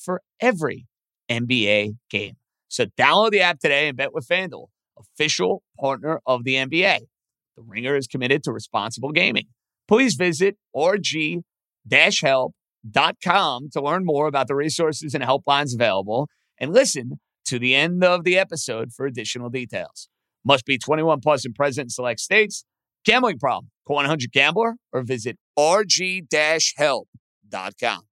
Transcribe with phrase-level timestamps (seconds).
[0.00, 0.86] for every
[1.30, 2.36] NBA game.
[2.68, 4.66] So download the app today and bet with FanDuel,
[4.98, 7.00] official partner of the NBA.
[7.56, 9.46] The Ringer is committed to responsible gaming.
[9.88, 17.58] Please visit rg-help.com to learn more about the resources and helplines available and listen to
[17.58, 20.08] the end of the episode for additional details.
[20.44, 22.64] Must be 21 plus and present in select states.
[23.04, 23.70] Gambling problem?
[23.86, 28.09] Call 100 Gambler or visit rg-help.com.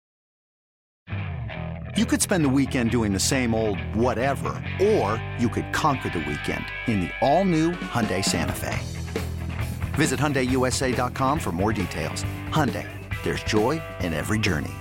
[1.98, 6.20] You could spend the weekend doing the same old whatever, or you could conquer the
[6.20, 8.78] weekend in the all-new Hyundai Santa Fe.
[9.94, 12.26] Visit HyundaiUSA.com for more details.
[12.50, 12.86] Hyundai,
[13.24, 14.74] there's joy in every journey.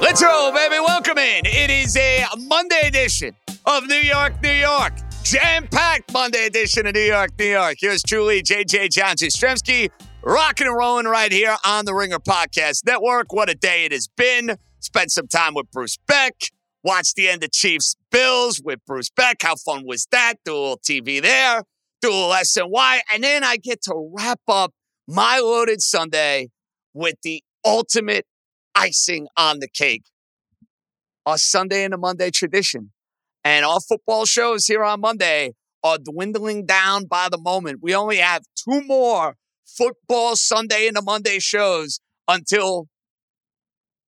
[0.00, 0.76] Let's roll, baby.
[0.78, 1.44] Welcome in.
[1.44, 3.34] It is a Monday edition
[3.66, 4.92] of New York, New York.
[5.22, 7.76] Jam packed Monday edition of New York, New York.
[7.78, 9.90] Here's truly JJ John Jastremski,
[10.22, 13.32] rocking and rolling right here on the Ringer Podcast Network.
[13.32, 14.56] What a day it has been.
[14.80, 16.34] Spent some time with Bruce Beck.
[16.82, 19.38] Watched the end of Chiefs Bills with Bruce Beck.
[19.42, 20.34] How fun was that?
[20.44, 21.62] Do a little TV there,
[22.02, 23.00] do a little SNY.
[23.14, 24.74] And then I get to wrap up
[25.08, 26.48] my loaded Sunday
[26.92, 28.26] with the ultimate
[28.74, 30.04] icing on the cake.
[31.24, 32.90] Our Sunday and a Monday tradition.
[33.44, 37.80] And our football shows here on Monday are dwindling down by the moment.
[37.82, 42.88] We only have two more football Sunday and a Monday shows until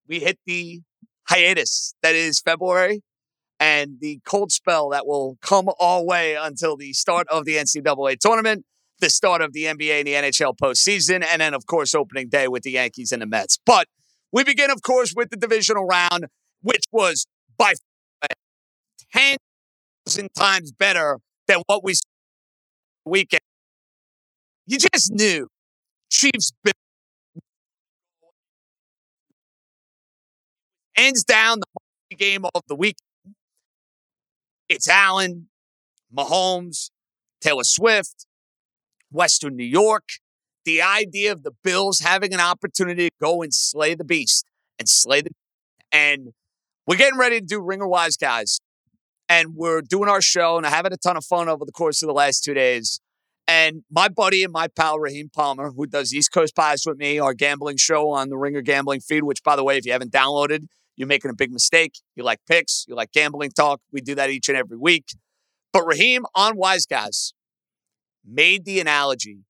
[0.08, 0.80] we hit the
[1.28, 3.02] hiatus that is February
[3.58, 8.19] and the cold spell that will come our way until the start of the NCAA
[8.19, 8.64] tournament,
[9.00, 12.48] the start of the NBA and the NHL postseason, and then, of course, opening day
[12.48, 13.58] with the Yankees and the Mets.
[13.64, 13.88] But
[14.32, 16.26] we begin, of course, with the divisional round,
[16.62, 17.26] which was
[17.58, 17.75] by
[19.12, 21.19] 10,000 times better
[21.49, 22.03] than what we saw
[23.05, 23.41] weekend.
[24.67, 25.49] You just knew
[26.11, 26.53] Chiefs
[30.97, 31.59] hands down
[32.11, 32.97] the game of the week.
[34.69, 35.49] It's Allen,
[36.15, 36.91] Mahomes,
[37.41, 38.27] Taylor Swift,
[39.12, 40.05] Western New York.
[40.65, 44.44] The idea of the Bills having an opportunity to go and slay the beast
[44.78, 45.31] and slay the
[45.93, 46.33] and
[46.87, 48.59] we're getting ready to do Ringer Wise guys.
[49.28, 52.06] And we're doing our show and having a ton of fun over the course of
[52.06, 53.00] the last two days.
[53.48, 57.19] And my buddy and my pal Raheem Palmer, who does East Coast Bias with me,
[57.19, 60.12] our gambling show on the Ringer Gambling feed, which by the way, if you haven't
[60.12, 60.66] downloaded,
[60.97, 61.94] you're making a big mistake.
[62.16, 63.81] You like picks, you like gambling talk.
[63.92, 65.06] We do that each and every week.
[65.72, 67.34] But Raheem on Wise Guys
[68.25, 69.44] made the analogy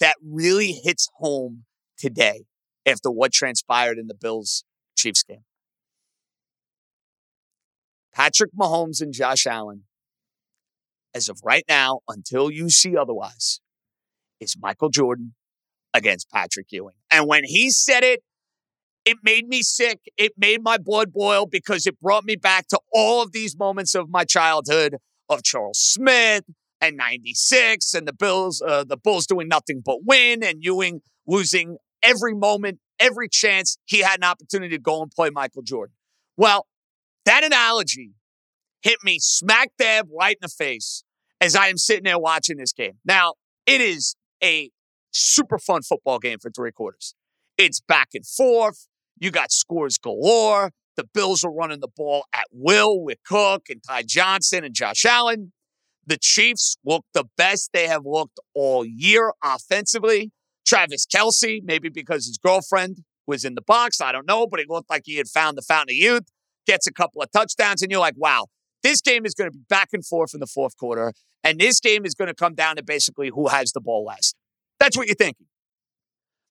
[0.00, 1.64] that really hits home
[1.98, 2.44] today
[2.86, 4.64] after what transpired in the Bills
[4.96, 5.44] Chiefs game.
[8.14, 9.84] Patrick Mahomes and Josh Allen,
[11.14, 13.60] as of right now, until you see otherwise,
[14.40, 15.34] is Michael Jordan
[15.94, 16.94] against Patrick Ewing.
[17.10, 18.22] And when he said it,
[19.04, 20.00] it made me sick.
[20.16, 23.94] It made my blood boil because it brought me back to all of these moments
[23.94, 24.96] of my childhood
[25.28, 26.44] of Charles Smith
[26.80, 31.78] and 96 and the Bills, uh, the Bulls doing nothing but win and Ewing losing
[32.02, 35.94] every moment, every chance he had an opportunity to go and play Michael Jordan.
[36.36, 36.66] Well,
[37.24, 38.12] that analogy
[38.82, 41.04] hit me smack dab right in the face
[41.40, 42.98] as I am sitting there watching this game.
[43.04, 43.34] Now,
[43.66, 44.70] it is a
[45.12, 47.14] super fun football game for three quarters.
[47.58, 48.86] It's back and forth.
[49.18, 50.72] You got scores galore.
[50.96, 55.04] The Bills are running the ball at will with Cook and Ty Johnson and Josh
[55.04, 55.52] Allen.
[56.06, 60.32] The Chiefs look the best they have looked all year offensively.
[60.66, 64.68] Travis Kelce, maybe because his girlfriend was in the box, I don't know, but it
[64.68, 66.24] looked like he had found the fountain of youth,
[66.66, 68.46] gets a couple of touchdowns, and you're like, wow,
[68.82, 71.12] This game is going to be back and forth in the fourth quarter,
[71.44, 74.36] and this game is going to come down to basically who has the ball last.
[74.80, 75.46] That's what you're thinking.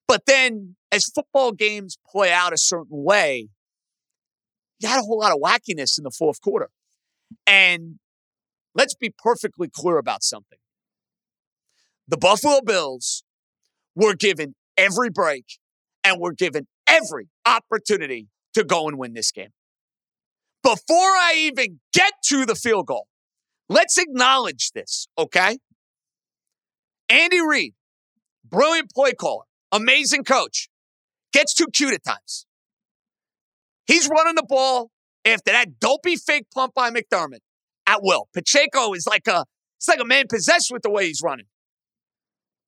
[0.07, 3.49] But then, as football games play out a certain way,
[4.79, 6.69] you had a whole lot of wackiness in the fourth quarter.
[7.45, 7.99] And
[8.75, 10.57] let's be perfectly clear about something.
[12.07, 13.23] The Buffalo Bills
[13.95, 15.45] were given every break
[16.03, 19.51] and were given every opportunity to go and win this game.
[20.63, 23.07] Before I even get to the field goal,
[23.67, 25.57] let's acknowledge this, okay?
[27.09, 27.73] Andy Reid,
[28.45, 30.69] brilliant play caller, amazing coach,
[31.33, 32.45] gets too cute at times.
[33.87, 34.91] He's running the ball
[35.25, 37.39] after that dopey fake pump by McDermott
[37.87, 38.27] at will.
[38.33, 39.45] Pacheco is like a
[39.77, 41.47] it's like a man possessed with the way he's running.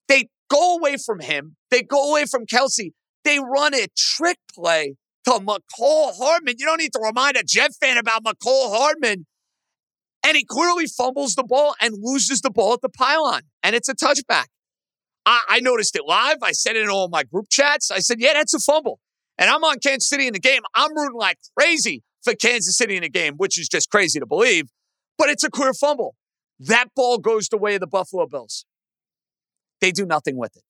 [0.07, 1.55] They go away from him.
[1.69, 2.91] They go away from Kelce.
[3.23, 6.55] They run a trick play to Mecole Hardman.
[6.57, 9.25] You don't need to remind a Jet fan about Mecole Hardman.
[10.25, 13.41] And he clearly fumbles the ball and loses the ball at the pylon.
[13.61, 14.45] And it's a touchback.
[15.25, 16.37] I, I noticed it live.
[16.41, 17.91] I said it in all my group chats.
[17.91, 18.99] I said, yeah, that's a fumble.
[19.37, 20.61] And I'm on Kansas City in the game.
[20.75, 24.25] I'm rooting like crazy for Kansas City in the game, which is just crazy to
[24.25, 24.69] believe.
[25.17, 26.15] But it's a clear fumble.
[26.59, 28.65] That ball goes the way of the Buffalo Bills.
[29.81, 30.63] They do nothing with it.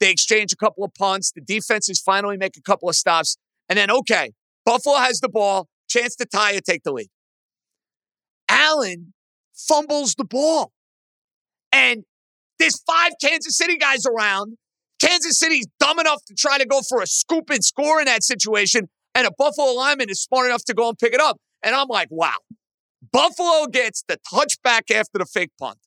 [0.00, 1.32] They exchange a couple of punts.
[1.32, 3.36] The defenses finally make a couple of stops.
[3.68, 4.32] And then, okay,
[4.64, 7.08] Buffalo has the ball, chance to tie it, take the lead.
[8.48, 9.14] Allen
[9.54, 10.72] fumbles the ball.
[11.72, 12.04] And
[12.58, 14.56] there's five Kansas City guys around.
[15.00, 18.22] Kansas City's dumb enough to try to go for a scoop and score in that
[18.22, 18.88] situation.
[19.14, 21.38] And a Buffalo lineman is smart enough to go and pick it up.
[21.62, 22.36] And I'm like, wow.
[23.12, 25.78] Buffalo gets the touchback after the fake punt.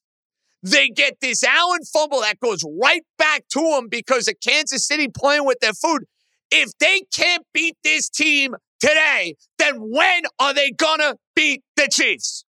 [0.64, 5.08] They get this Allen fumble that goes right back to them because of Kansas City
[5.08, 6.06] playing with their food.
[6.52, 11.88] If they can't beat this team today, then when are they going to beat the
[11.92, 12.46] Chiefs?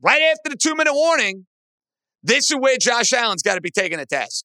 [0.00, 1.46] Right after the two minute warning,
[2.22, 4.44] this is where Josh Allen's got to be taking a task.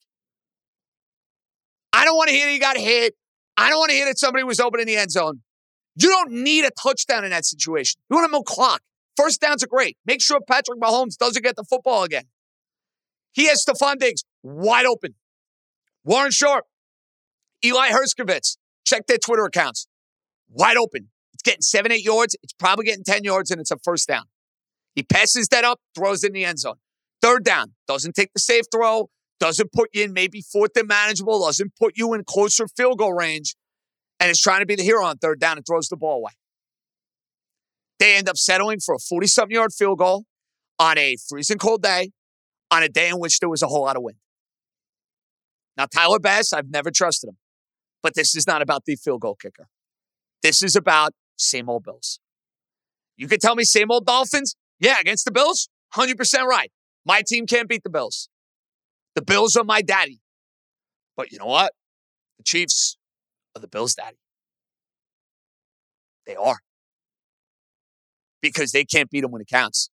[1.94, 3.16] I don't want to hear that he got hit.
[3.58, 5.42] I don't want to hear that somebody was open in the end zone.
[5.96, 8.00] You don't need a touchdown in that situation.
[8.10, 8.82] You want to milk clock.
[9.18, 9.98] First downs are great.
[10.06, 12.26] Make sure Patrick Mahomes doesn't get the football again.
[13.32, 15.16] He has Stefon Diggs wide open.
[16.04, 16.66] Warren Sharp,
[17.64, 19.88] Eli Hershkovich, check their Twitter accounts.
[20.50, 21.10] Wide open.
[21.34, 22.36] It's getting seven, eight yards.
[22.44, 24.24] It's probably getting 10 yards, and it's a first down.
[24.96, 26.76] He passes that up, throws in the end zone.
[27.22, 29.10] Third down, doesn't take the safe throw,
[29.40, 33.14] doesn't put you in maybe fourth and manageable, doesn't put you in closer field goal
[33.14, 33.56] range,
[34.20, 36.32] and is trying to be the hero on third down and throws the ball away.
[38.02, 40.26] They end up settling for a 40 something yard field goal
[40.80, 42.10] on a freezing cold day,
[42.72, 44.18] on a day in which there was a whole lot of wind.
[45.78, 47.38] Now, Tyler Bass, I've never trusted him,
[48.02, 49.68] but this is not about the field goal kicker.
[50.42, 52.20] This is about same old Bills.
[53.18, 54.56] You could tell me same old Dolphins?
[54.80, 55.70] Yeah, against the Bills?
[55.94, 56.72] 100% right.
[57.06, 58.30] My team can't beat the Bills.
[59.14, 60.22] The Bills are my daddy.
[61.16, 61.72] But you know what?
[62.40, 62.98] The Chiefs
[63.56, 64.18] are the Bills' daddy.
[66.26, 66.58] They are
[68.42, 69.90] because they can't beat them when it counts.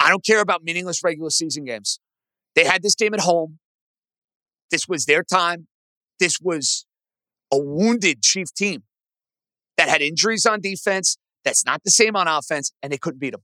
[0.00, 1.98] I don't care about meaningless regular season games.
[2.54, 3.58] They had this game at home.
[4.70, 5.66] This was their time.
[6.20, 6.86] This was
[7.52, 8.84] a wounded Chief team
[9.76, 11.16] that had injuries on defense.
[11.44, 13.42] That's not the same on offense, and they couldn't beat them.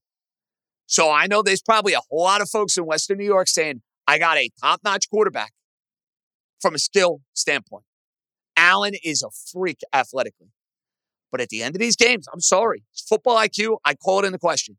[0.87, 3.83] So I know there's probably a whole lot of folks in Western New York saying,
[4.07, 5.53] I got a top notch quarterback
[6.61, 7.85] from a skill standpoint.
[8.57, 10.49] Allen is a freak athletically.
[11.35, 14.39] But at the end of these games, I'm sorry, football IQ, I call it into
[14.39, 14.77] question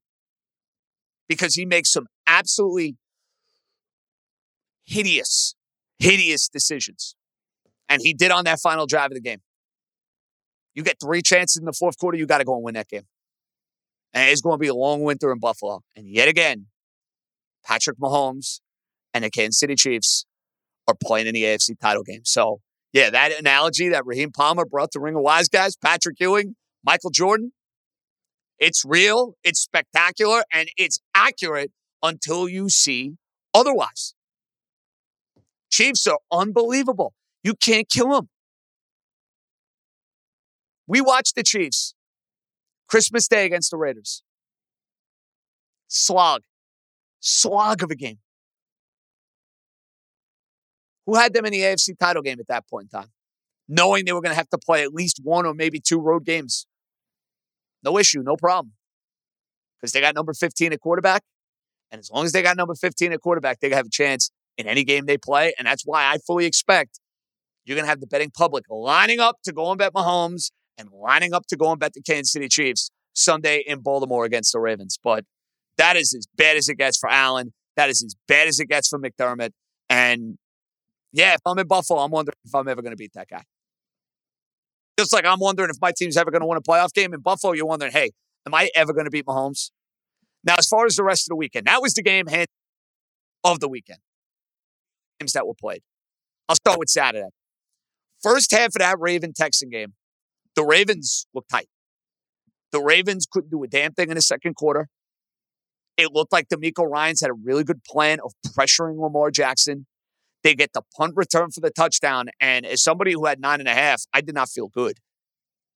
[1.28, 2.96] because he makes some absolutely
[4.86, 5.54] hideous,
[6.00, 7.18] hideous decisions.
[7.90, 9.42] And he did on that final drive of the game.
[10.74, 12.88] You get three chances in the fourth quarter, you got to go and win that
[12.88, 13.04] game.
[14.14, 15.82] And it's going to be a long winter in Buffalo.
[15.94, 16.68] And yet again,
[17.66, 18.62] Patrick Mahomes
[19.14, 20.26] and the Kansas City Chiefs
[20.88, 22.22] are playing in the AFC title game.
[22.24, 22.62] So
[22.96, 27.52] yeah, that analogy that Raheem Palmer brought to Ringer Wise Guys, Patrick Ewing, Michael Jordan,
[28.58, 33.18] it's real, it's spectacular, and it's accurate until you see
[33.54, 34.16] otherwise.
[35.70, 37.14] Chiefs are unbelievable.
[37.44, 38.30] You can't kill them.
[40.88, 41.96] We watched the Chiefs
[42.88, 44.24] Christmas Day against the Raiders.
[45.90, 46.44] Slog.
[47.20, 48.20] Slog of a game.
[51.06, 53.10] Who had them in the AFC title game at that point in time?
[53.68, 56.26] Knowing they were going to have to play at least one or maybe two road
[56.26, 56.68] games.
[57.84, 58.74] No issue, no problem.
[59.80, 61.24] Because they got number 15 at quarterback.
[61.92, 64.68] And as long as they got number 15 at quarterback, they have a chance in
[64.68, 65.54] any game they play.
[65.58, 67.00] And that's why I fully expect
[67.66, 70.90] you're going to have the betting public lining up to go and bet Mahomes and
[70.92, 74.60] lining up to go and bet the Kansas City Chiefs Sunday in Baltimore against the
[74.60, 74.98] Ravens.
[75.04, 75.26] But
[75.78, 77.54] that is as bad as it gets for Allen.
[77.76, 79.52] That is as bad as it gets for McDermott.
[79.90, 80.38] And
[81.16, 83.44] yeah, if I'm in Buffalo, I'm wondering if I'm ever going to beat that guy.
[85.00, 87.22] Just like I'm wondering if my team's ever going to win a playoff game in
[87.22, 88.12] Buffalo, you're wondering, hey,
[88.46, 89.72] am I ever going to beat Mahomes?
[90.44, 92.48] Now, as far as the rest of the weekend, that was the game hand
[93.46, 94.00] of the weekend.
[95.20, 95.82] Games that were played.
[96.50, 97.30] I'll start with Saturday.
[98.22, 99.94] First half of that Raven Texan game,
[100.56, 101.68] the Ravens looked tight.
[102.74, 104.90] The Ravens couldn't do a damn thing in the second quarter.
[105.96, 109.86] It looked like DeMeco Ryans had a really good plan of pressuring Lamar Jackson.
[110.46, 112.28] They get the punt return for the touchdown.
[112.40, 115.00] And as somebody who had nine and a half, I did not feel good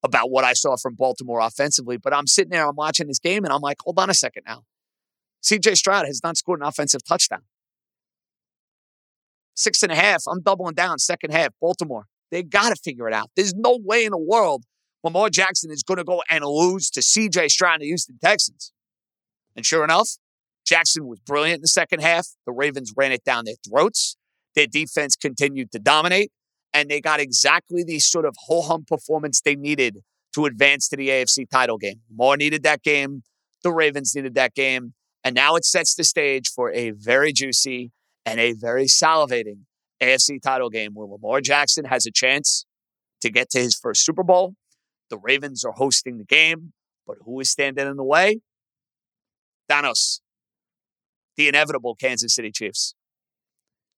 [0.04, 1.98] about what I saw from Baltimore offensively.
[1.98, 4.44] But I'm sitting there, I'm watching this game, and I'm like, hold on a second
[4.46, 4.66] now.
[5.44, 7.42] CJ Stroud has not scored an offensive touchdown.
[9.56, 12.06] Six and a half, I'm doubling down, second half, Baltimore.
[12.30, 13.32] They got to figure it out.
[13.36, 14.66] There's no way in the world
[15.04, 18.72] Lamar Jackson is going to go and lose to CJ Stroud and the Houston Texans.
[19.56, 20.18] And sure enough,
[20.64, 22.28] Jackson was brilliant in the second half.
[22.46, 24.16] The Ravens ran it down their throats.
[24.56, 26.32] Their defense continued to dominate,
[26.74, 30.00] and they got exactly the sort of ho hum performance they needed
[30.36, 32.02] to advance to the AFC title game.
[32.14, 33.24] More needed that game.
[33.64, 34.94] The Ravens needed that game.
[35.24, 37.92] And now it sets the stage for a very juicy
[38.26, 39.62] and a very salivating
[40.02, 42.66] AFC title game where Lamar Jackson has a chance
[43.22, 44.56] to get to his first Super Bowl.
[45.10, 46.74] The Ravens are hosting the game,
[47.06, 48.40] but who is standing in the way?
[49.70, 50.22] Thanos,
[51.36, 52.96] the inevitable Kansas City Chiefs.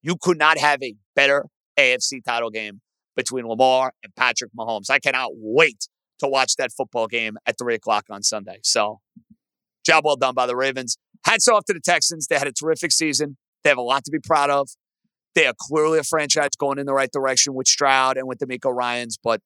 [0.02, 1.46] You could not have a better
[1.78, 2.82] AFC title game
[3.16, 4.90] between Lamar and Patrick Mahomes.
[4.90, 5.88] I cannot wait
[6.20, 8.60] to watch that football game at three o'clock on Sunday.
[8.64, 9.00] So,
[9.86, 10.98] job well done by the Ravens.
[11.26, 12.28] Hats off to the Texans.
[12.28, 13.38] They had a terrific season.
[13.64, 14.70] They have a lot to be proud of.
[15.36, 18.74] They are clearly a franchise going in the right direction with Stroud and with DeMeco
[18.74, 19.42] Ryans, but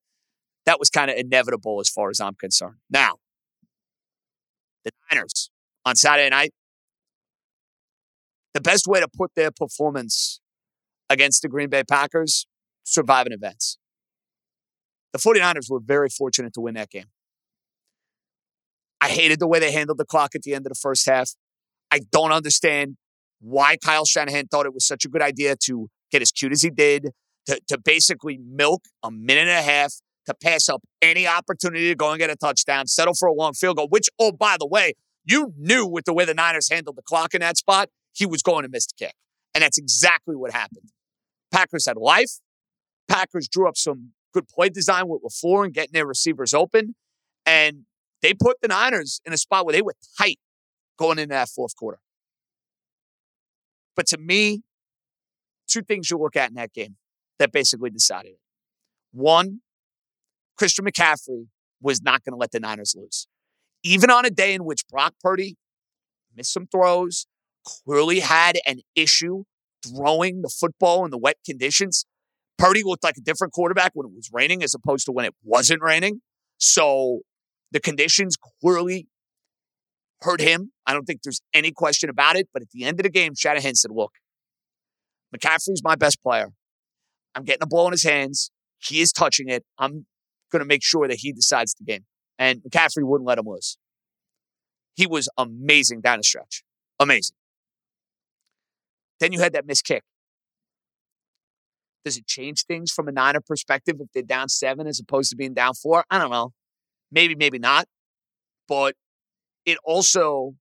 [0.65, 2.77] that was kind of inevitable as far as I'm concerned.
[2.89, 3.15] Now,
[4.83, 5.49] the Niners
[5.85, 6.53] on Saturday night,
[8.53, 10.39] the best way to put their performance
[11.09, 12.45] against the Green Bay Packers,
[12.83, 13.77] surviving events.
[15.13, 17.05] The 49ers were very fortunate to win that game.
[18.99, 21.31] I hated the way they handled the clock at the end of the first half.
[21.91, 22.97] I don't understand
[23.39, 26.63] why Kyle Shanahan thought it was such a good idea to get as cute as
[26.63, 27.09] he did,
[27.45, 29.93] to, to basically milk a minute and a half
[30.25, 33.53] to pass up any opportunity to go and get a touchdown, settle for a long
[33.53, 34.93] field goal, which, oh, by the way,
[35.23, 38.41] you knew with the way the Niners handled the clock in that spot, he was
[38.41, 39.13] going to miss the kick.
[39.53, 40.91] And that's exactly what happened.
[41.55, 42.39] Packers had life.
[43.07, 46.95] Packers drew up some good play design with LaFleur and getting their receivers open.
[47.45, 47.83] And
[48.21, 50.37] they put the Niners in a spot where they were tight
[50.99, 51.99] going into that fourth quarter.
[53.95, 54.63] But to me,
[55.67, 56.97] two things you look at in that game
[57.39, 58.39] that basically decided it.
[59.13, 59.61] One,
[60.57, 61.47] Christian McCaffrey
[61.81, 63.27] was not going to let the Niners lose.
[63.81, 65.55] Even on a day in which Brock Purdy
[66.35, 67.27] missed some throws,
[67.63, 69.45] clearly had an issue
[69.85, 72.05] throwing the football in the wet conditions.
[72.57, 75.33] Purdy looked like a different quarterback when it was raining as opposed to when it
[75.43, 76.21] wasn't raining.
[76.57, 77.19] So
[77.71, 79.07] the conditions clearly
[80.21, 80.71] hurt him.
[80.85, 82.47] I don't think there's any question about it.
[82.53, 84.13] But at the end of the game, Shanahan said, look,
[85.35, 86.49] McCaffrey's my best player.
[87.35, 88.51] I'm getting the ball in his hands.
[88.79, 89.65] He is touching it.
[89.77, 90.05] I'm
[90.51, 92.05] going to make sure that he decides the game.
[92.39, 93.77] And McCaffrey wouldn't let him lose.
[94.95, 96.63] He was amazing down the stretch.
[96.99, 97.35] Amazing.
[99.19, 100.03] Then you had that missed kick.
[102.03, 105.35] Does it change things from a Niner perspective if they're down seven as opposed to
[105.35, 106.05] being down four?
[106.09, 106.51] I don't know.
[107.11, 107.87] Maybe, maybe not.
[108.67, 108.95] But
[109.65, 110.55] it also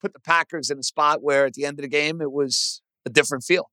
[0.00, 2.80] put the Packers in a spot where at the end of the game, it was
[3.04, 3.70] a different feel.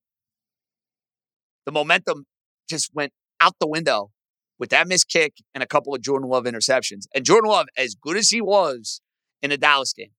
[1.66, 2.26] The momentum
[2.68, 4.10] just went out the window
[4.58, 7.04] with that missed kick and a couple of Jordan Love interceptions.
[7.14, 9.02] And Jordan Love, as good as he was
[9.42, 10.12] in the Dallas game,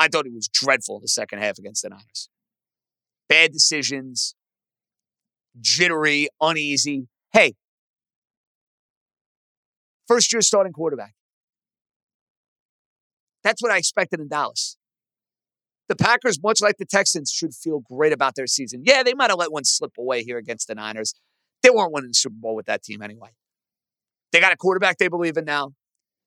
[0.00, 2.28] I thought he was dreadful in the second half against the Niners.
[3.28, 4.34] Bad decisions,
[5.60, 7.08] jittery, uneasy.
[7.32, 7.54] Hey,
[10.06, 11.14] first year starting quarterback.
[13.44, 14.76] That's what I expected in Dallas.
[15.88, 18.82] The Packers, much like the Texans, should feel great about their season.
[18.84, 21.14] Yeah, they might have let one slip away here against the Niners.
[21.62, 23.30] They weren't winning the Super Bowl with that team anyway.
[24.32, 25.72] They got a quarterback they believe in now.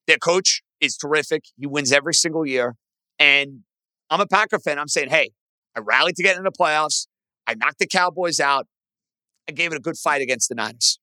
[0.07, 1.45] Their coach is terrific.
[1.57, 2.75] He wins every single year.
[3.21, 3.59] And
[4.09, 4.79] I'm a Packer fan.
[4.79, 5.29] I'm saying, hey,
[5.77, 7.05] I rallied to get into the playoffs.
[7.45, 8.65] I knocked the Cowboys out.
[9.47, 10.99] I gave it a good fight against the Niners.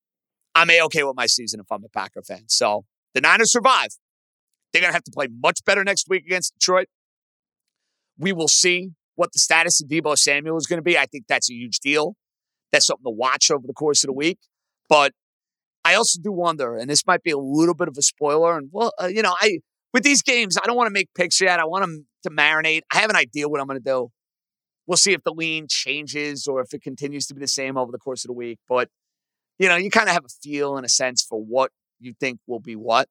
[0.53, 2.49] I'm a okay with my season if I'm a Packer fan.
[2.49, 2.85] So
[3.15, 3.91] the Niners survive.
[4.73, 6.89] They're going to have to play much better next week against Detroit.
[8.19, 10.99] We will see what the status of Debo Samuel is going to be.
[10.99, 12.17] I think that's a huge deal.
[12.73, 14.39] That's something to watch over the course of the week.
[14.89, 15.13] But
[15.85, 18.59] I also do wonder, and this might be a little bit of a spoiler.
[18.59, 19.61] And well, uh, you know, I
[19.93, 21.61] with these games, I don't want to make picks yet.
[21.61, 22.83] I want them to marinate.
[22.93, 24.11] I have an idea what I'm going to do.
[24.87, 27.93] We'll see if the lean changes or if it continues to be the same over
[27.93, 28.59] the course of the week.
[28.69, 28.89] But
[29.59, 32.39] you know, you kind of have a feel and a sense for what you think
[32.47, 33.09] will be what.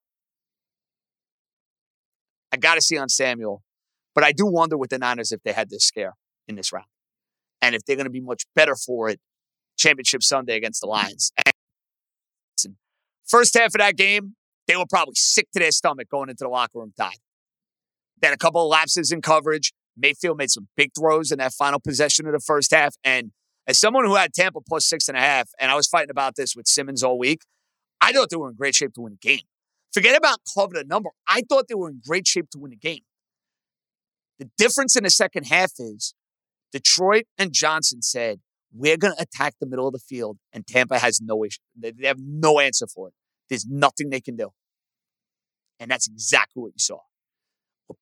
[2.51, 3.61] I got to see on Samuel,
[4.15, 6.15] but I do wonder with the Niners if they had this scare
[6.47, 6.87] in this round
[7.61, 9.19] and if they're going to be much better for it
[9.77, 11.31] championship Sunday against the Lions.
[11.45, 12.75] And
[13.25, 14.35] first half of that game,
[14.67, 17.17] they were probably sick to their stomach going into the locker room tied.
[18.21, 19.73] Then a couple of lapses in coverage.
[19.95, 22.95] Mayfield made some big throws in that final possession of the first half.
[23.03, 23.31] And
[23.65, 26.35] as someone who had Tampa plus six and a half, and I was fighting about
[26.35, 27.41] this with Simmons all week,
[27.99, 29.41] I thought they were in great shape to win the game.
[29.93, 31.09] Forget about covering the number.
[31.27, 33.01] I thought they were in great shape to win the game.
[34.37, 36.13] The difference in the second half is
[36.71, 38.39] Detroit and Johnson said,
[38.71, 41.59] we're going to attack the middle of the field, and Tampa has no issue.
[41.75, 43.13] They have no answer for it.
[43.49, 44.49] There's nothing they can do.
[45.79, 46.99] And that's exactly what you saw.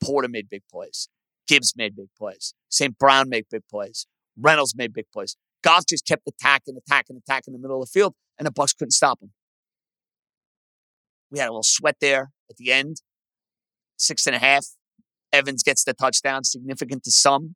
[0.03, 1.09] Porter made big plays.
[1.47, 2.53] Gibbs made big plays.
[2.69, 2.97] St.
[2.97, 4.07] Brown made big plays.
[4.37, 5.35] Reynolds made big plays.
[5.63, 8.73] Goff just kept attacking, attacking, attacking in the middle of the field, and the Bucks
[8.73, 9.31] couldn't stop him.
[11.31, 12.97] We had a little sweat there at the end.
[13.97, 14.65] Six and a half.
[15.31, 17.55] Evans gets the touchdown, significant to some.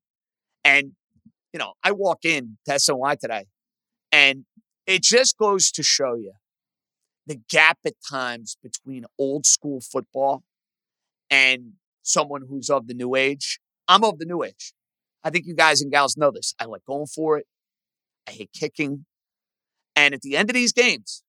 [0.64, 0.94] And,
[1.54, 3.46] you know, I walk in to SNY today,
[4.12, 4.46] and
[4.86, 6.34] it just goes to show you
[7.30, 10.44] the gap at times between old school football
[11.30, 13.60] and someone who's of the new age.
[13.88, 14.74] I'm of the new age.
[15.24, 16.56] I think you guys and gals know this.
[16.60, 17.46] I like going for it.
[18.28, 19.06] I hate kicking.
[19.96, 21.24] And at the end of these games,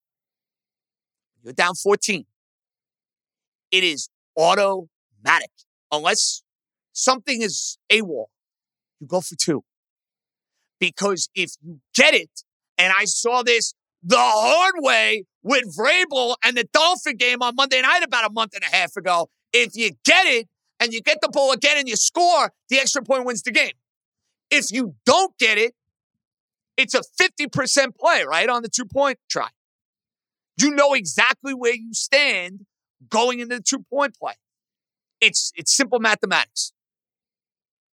[1.42, 2.25] you're down 14.
[3.71, 5.50] It is automatic.
[5.92, 6.42] Unless
[6.92, 8.26] something is AWOL,
[9.00, 9.64] you go for two.
[10.78, 12.30] Because if you get it,
[12.78, 17.80] and I saw this the hard way with Vrabel and the Dolphin game on Monday
[17.80, 19.28] night about a month and a half ago.
[19.52, 23.02] If you get it and you get the ball again and you score, the extra
[23.02, 23.73] point wins the game.
[24.50, 25.75] If you don't get it,
[26.76, 28.49] it's a 50% play, right?
[28.49, 29.49] On the two point try.
[30.56, 32.67] You know exactly where you stand
[33.08, 34.34] going into the two point play.
[35.21, 36.73] It's, it's simple mathematics.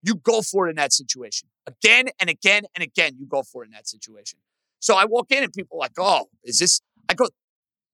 [0.03, 1.49] You go for it in that situation.
[1.65, 4.39] Again and again and again, you go for it in that situation.
[4.79, 6.81] So I walk in and people are like, oh, is this?
[7.09, 7.27] I go,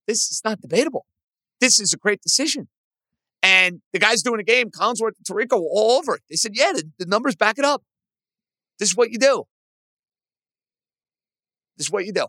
[0.06, 1.06] this is not debatable.
[1.60, 2.68] This is a great decision.
[3.42, 6.22] And the guys doing the game, Collinsworth and Tirico, were all over it.
[6.30, 7.82] They said, yeah, the, the numbers back it up.
[8.78, 9.44] This is what you do.
[11.76, 12.26] This is what you do.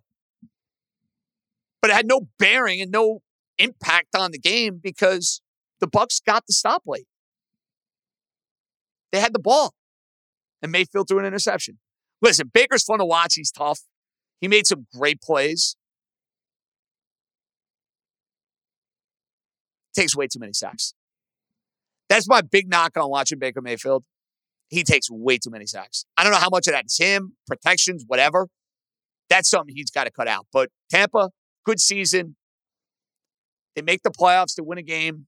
[1.82, 3.22] But it had no bearing and no
[3.58, 5.42] impact on the game because
[5.80, 7.08] the Bucks got the stop late.
[9.12, 9.74] They had the ball.
[10.62, 11.78] And Mayfield threw an interception.
[12.22, 13.36] Listen, Baker's fun to watch.
[13.36, 13.82] He's tough.
[14.42, 15.76] He made some great plays.
[19.96, 20.94] Takes way too many sacks.
[22.10, 24.04] That's my big knock on watching Baker Mayfield.
[24.70, 26.06] He takes way too many sacks.
[26.18, 28.48] I don't know how much of that is him, protections, whatever.
[29.30, 30.48] That's something he's got to cut out.
[30.52, 31.30] But Tampa,
[31.66, 32.36] good season.
[33.76, 35.28] They make the playoffs to win a game.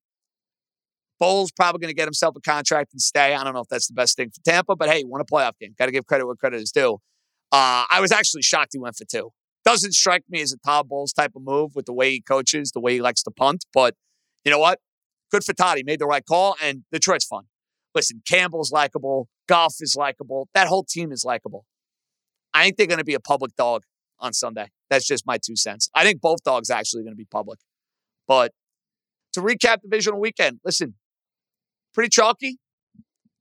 [1.20, 3.34] Bowles probably going to get himself a contract and stay.
[3.34, 5.58] I don't know if that's the best thing for Tampa, but hey, won a playoff
[5.60, 5.74] game.
[5.78, 7.00] Got to give credit where credit is due.
[7.52, 9.32] Uh, I was actually shocked he went for two.
[9.66, 12.72] Doesn't strike me as a Todd Bowles type of move with the way he coaches,
[12.72, 13.66] the way he likes to punt.
[13.74, 13.96] But
[14.44, 14.80] you know what?
[15.32, 15.78] Good for Todd.
[15.78, 17.44] He made the right call, and Detroit's fun.
[17.94, 19.28] Listen, Campbell's likable.
[19.48, 20.50] Goff is likable.
[20.54, 21.66] That whole team is likable.
[22.54, 23.84] I think they're going to be a public dog
[24.20, 24.70] on Sunday.
[24.90, 25.90] That's just my two cents.
[25.94, 27.60] I think both dogs actually going to be public.
[28.28, 28.52] But
[29.34, 30.96] to recap the divisional weekend, listen,
[31.94, 32.58] pretty chalky,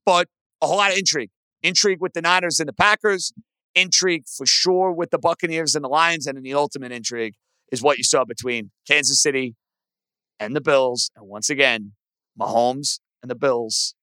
[0.05, 0.29] but
[0.61, 1.31] a whole lot of intrigue.
[1.63, 3.33] Intrigue with the Niners and the Packers,
[3.75, 7.35] intrigue for sure with the Buccaneers and the Lions, and then the ultimate intrigue
[7.73, 9.55] is what you saw between Kansas City
[10.39, 11.11] and the Bills.
[11.17, 11.93] And once again,
[12.39, 13.95] Mahomes and the Bills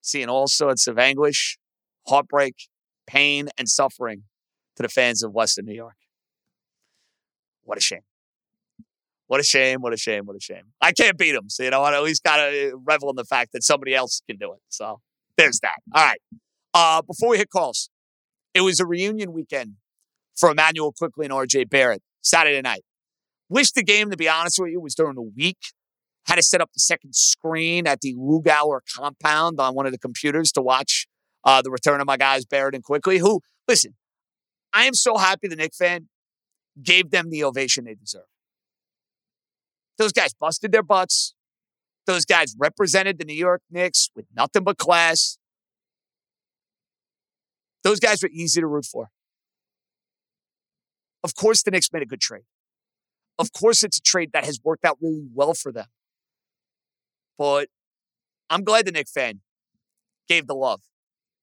[0.00, 1.58] seeing all sorts of anguish,
[2.08, 2.54] heartbreak,
[3.06, 4.24] pain, and suffering
[4.76, 5.96] to the fans of Western New York.
[7.62, 8.00] What a shame.
[9.26, 9.80] What a shame.
[9.80, 10.26] What a shame.
[10.26, 10.72] What a shame.
[10.80, 11.48] I can't beat them.
[11.48, 14.22] So, you know, I at least got to revel in the fact that somebody else
[14.28, 14.58] can do it.
[14.70, 15.00] So
[15.36, 15.76] there's that.
[15.94, 16.20] All right.
[16.74, 17.90] Uh, before we hit calls,
[18.54, 19.74] it was a reunion weekend
[20.36, 22.82] for Immanuel Quickley and RJ Barrett Saturday night.
[23.50, 25.58] Wish the game, to be honest with you, was during the week.
[26.26, 29.98] Had to set up the second screen at the Lugauer compound on one of the
[29.98, 31.08] computers to watch
[31.44, 33.96] uh, the return of my guys Barrett and Quickley, Who, listen,
[34.72, 36.08] I am so happy the Knick fan
[36.80, 38.22] gave them the ovation they deserve.
[39.98, 41.34] Those guys busted their butts.
[42.06, 45.38] Those guys represented the New York Knicks with nothing but class.
[47.82, 49.10] Those guys were easy to root for.
[51.24, 52.44] Of course, the Knicks made a good trade.
[53.40, 55.86] Of course, it's a trade that has worked out really well for them.
[57.38, 57.68] But
[58.50, 59.40] I'm glad the Knick fan
[60.28, 60.82] gave the love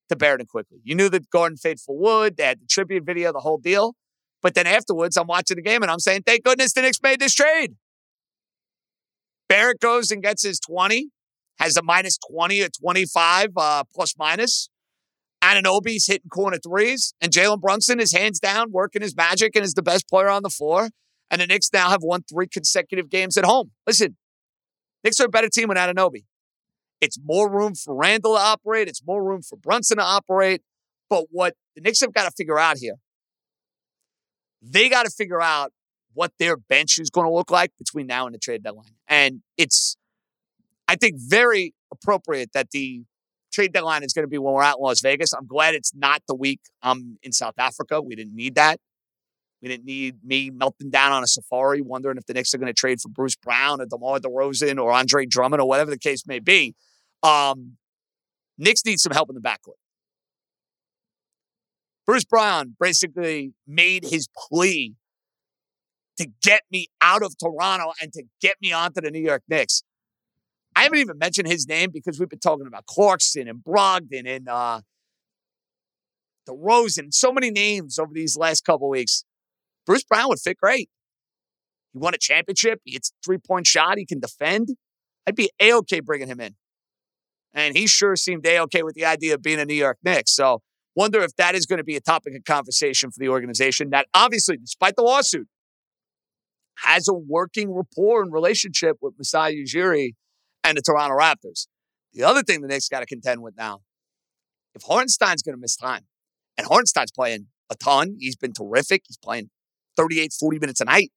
[0.08, 0.78] to Barrett and Quickley.
[0.84, 2.36] You knew that Garden Faithful would.
[2.36, 3.96] They had the tribute video, the whole deal.
[4.42, 7.18] But then afterwards, I'm watching the game and I'm saying, thank goodness the Knicks made
[7.18, 7.74] this trade.
[9.48, 11.08] Barrett goes and gets his 20,
[11.58, 14.68] has a minus 20 or 25 uh, plus minus.
[15.42, 19.74] Anunoby's hitting corner threes, and Jalen Brunson is hands down working his magic and is
[19.74, 20.90] the best player on the floor.
[21.30, 23.72] And the Knicks now have won three consecutive games at home.
[23.86, 24.16] Listen,
[25.04, 26.24] Knicks are a better team with Anunoby.
[27.00, 28.88] It's more room for Randle to operate.
[28.88, 30.62] It's more room for Brunson to operate.
[31.08, 32.94] But what the Knicks have got to figure out here,
[34.62, 35.72] they got to figure out
[36.14, 38.96] what their bench is going to look like between now and the trade deadline.
[39.06, 39.96] And it's,
[40.88, 43.04] I think, very appropriate that the
[43.52, 45.32] trade deadline is going to be when we're at Las Vegas.
[45.32, 48.02] I'm glad it's not the week I'm in South Africa.
[48.02, 48.80] We didn't need that.
[49.60, 52.68] We didn't need me melting down on a safari, wondering if the Knicks are going
[52.68, 56.26] to trade for Bruce Brown or DeMar DeRozan or Andre Drummond or whatever the case
[56.26, 56.74] may be.
[57.22, 57.76] Um,
[58.56, 59.78] Knicks need some help in the backcourt.
[62.06, 64.94] Bruce Brown basically made his plea
[66.18, 69.82] to get me out of Toronto and to get me onto the New York Knicks.
[70.74, 74.48] I haven't even mentioned his name because we've been talking about Clarkson and Brogdon and
[74.48, 74.80] uh,
[76.48, 79.24] DeRozan, so many names over these last couple weeks.
[79.88, 80.90] Bruce Brown would fit great.
[81.94, 82.80] He won a championship.
[82.84, 83.96] He hits three point shot.
[83.96, 84.68] He can defend.
[85.26, 86.56] I'd be a okay bringing him in.
[87.54, 90.36] And he sure seemed a okay with the idea of being a New York Knicks.
[90.36, 90.60] So
[90.94, 94.06] wonder if that is going to be a topic of conversation for the organization that
[94.12, 95.48] obviously, despite the lawsuit,
[96.84, 100.10] has a working rapport and relationship with Masai Ujiri
[100.64, 101.66] and the Toronto Raptors.
[102.12, 103.80] The other thing the Knicks got to contend with now,
[104.74, 106.02] if Hartenstein's going to miss time,
[106.58, 109.04] and Hartenstein's playing a ton, he's been terrific.
[109.08, 109.48] He's playing
[109.98, 111.10] 38, 40 minutes a night.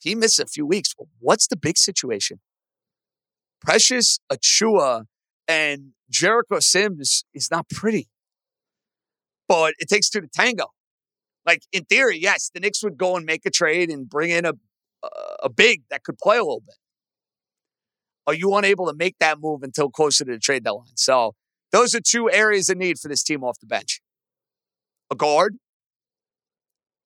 [0.00, 2.38] He misses a few weeks, what's the big situation?
[3.60, 5.06] Precious Achiuwa
[5.48, 8.06] and Jericho Sims is not pretty,
[9.48, 10.66] but it takes two to tango.
[11.44, 14.44] Like in theory, yes, the Knicks would go and make a trade and bring in
[14.44, 14.52] a
[15.42, 16.76] a big that could play a little bit.
[18.26, 20.96] Are you unable to make that move until closer to the trade deadline?
[20.96, 21.34] So
[21.72, 24.00] those are two areas of need for this team off the bench.
[25.10, 25.56] A guard,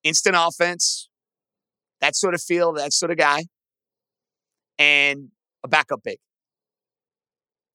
[0.05, 1.09] instant offense,
[2.01, 3.45] that sort of feel, that sort of guy,
[4.79, 5.29] and
[5.65, 6.19] a backup big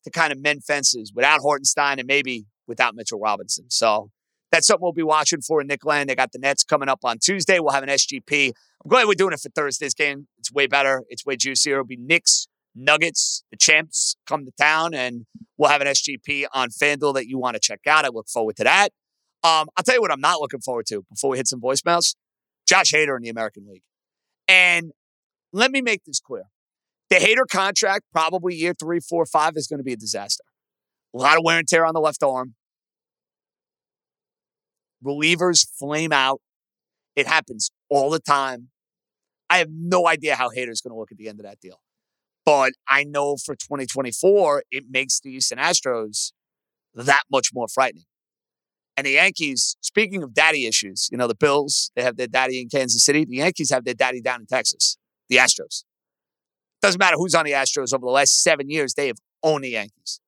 [0.04, 3.66] to kind of mend fences without Hartenstein and maybe without Mitchell Robinson.
[3.70, 4.10] So
[4.52, 6.08] that's something we'll be watching for in Nickland.
[6.08, 7.60] They got the Nets coming up on Tuesday.
[7.60, 8.48] We'll have an SGP.
[8.84, 10.28] I'm glad we're doing it for Thursday's game.
[10.38, 11.04] It's way better.
[11.10, 11.74] It's way juicier.
[11.74, 15.26] It'll be Knicks, Nuggets, the champs come to town, and
[15.58, 18.06] we'll have an SGP on FanDuel that you want to check out.
[18.06, 18.90] I look forward to that.
[19.43, 22.15] Um, I'll tell you what I'm not looking forward to before we hit some voicemails.
[22.67, 23.84] Josh Hader in the American League.
[24.47, 24.91] And
[25.54, 26.45] let me make this clear.
[27.10, 30.43] The Hader contract, probably year three, four, five, is going to be a disaster.
[31.13, 32.56] A lot of wear and tear on the left arm.
[35.04, 36.41] Relievers flame out.
[37.15, 38.69] It happens all the time.
[39.50, 41.80] I have no idea how Hader's going to look at the end of that deal.
[42.45, 46.32] But I know for 2024, it makes the Houston Astros
[46.93, 48.06] that much more frightening.
[48.97, 52.60] And the Yankees, speaking of daddy issues, you know, the Bills, they have their daddy
[52.60, 53.25] in Kansas City.
[53.25, 54.97] The Yankees have their daddy down in Texas,
[55.29, 55.83] the Astros.
[56.81, 59.69] Doesn't matter who's on the Astros over the last seven years, they have owned the
[59.69, 60.19] Yankees.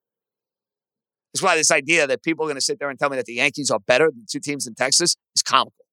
[1.34, 3.26] That's why this idea that people are going to sit there and tell me that
[3.26, 5.86] the Yankees are better than two teams in Texas is comical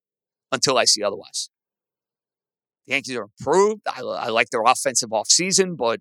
[0.52, 1.48] until I see otherwise.
[2.86, 3.82] The Yankees are improved.
[3.86, 6.00] I, I like their offensive offseason, but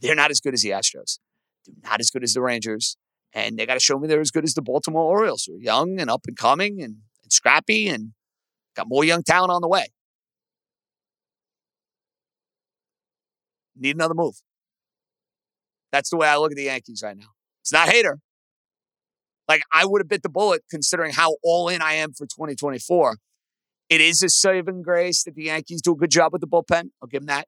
[0.00, 1.18] they're not as good as the Astros.
[1.66, 2.96] They're not as good as the Rangers.
[3.34, 5.60] And they got to show me they're as good as the Baltimore Orioles, who are
[5.60, 8.12] young and up and coming and, and scrappy and
[8.76, 9.86] got more young talent on the way.
[13.74, 14.34] Need another move.
[15.92, 17.28] That's the way I look at the Yankees right now.
[17.62, 18.16] It's not Hader.
[19.48, 23.16] Like I would have bit the bullet considering how all in I am for 2024.
[23.88, 26.90] It is a saving grace that the Yankees do a good job with the bullpen.
[27.02, 27.46] I'll give them that.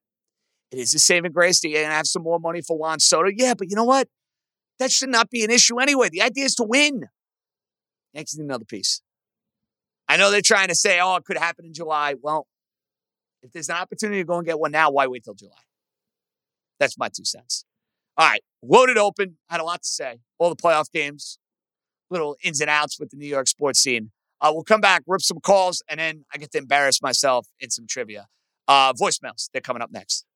[0.71, 3.31] It is a saving grace that you have some more money for Juan Soto.
[3.35, 4.09] Yeah, but you know what?
[4.79, 6.09] That should not be an issue anyway.
[6.11, 7.05] The idea is to win.
[8.13, 9.03] Yankees need another piece.
[10.09, 12.15] I know they're trying to say, oh, it could happen in July.
[12.21, 12.47] Well,
[13.43, 15.53] if there's an opportunity to go and get one now, why wait till July?
[16.79, 17.65] That's my two cents.
[18.17, 19.37] All right, loaded open.
[19.49, 20.21] Had a lot to say.
[20.39, 21.39] All the playoff games,
[22.11, 24.11] little ins and outs with the New York sports scene.
[24.41, 27.71] Uh, we'll come back, rip some calls, and then I get to embarrass myself in
[27.71, 28.27] some trivia.
[28.69, 30.27] Uh, voicemails, they're coming up next.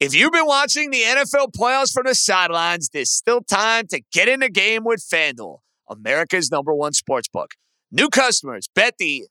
[0.00, 4.28] If you've been watching the NFL playoffs from the sidelines, there's still time to get
[4.28, 5.58] in the game with FanDuel,
[5.90, 7.50] America's number one sports book.
[7.92, 9.26] New customers bet the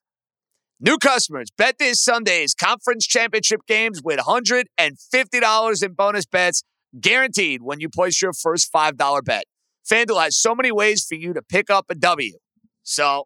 [0.80, 6.64] New customers bet this Sunday's conference championship games with $150 in bonus bets
[7.02, 9.46] guaranteed when you place your first $5 bet.
[9.92, 12.38] FanDuel has so many ways for you to pick up a W.
[12.84, 13.26] So,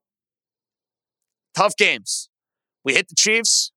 [1.54, 2.30] tough games.
[2.86, 3.74] We hit the Chiefs.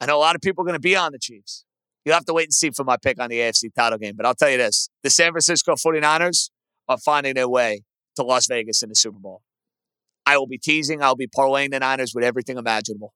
[0.00, 1.64] I know a lot of people are going to be on the Chiefs.
[2.04, 4.14] You'll have to wait and see for my pick on the AFC title game.
[4.16, 6.50] But I'll tell you this the San Francisco 49ers
[6.88, 7.82] are finding their way
[8.16, 9.42] to Las Vegas in the Super Bowl.
[10.26, 11.02] I will be teasing.
[11.02, 13.12] I'll be parlaying the Niners with everything imaginable.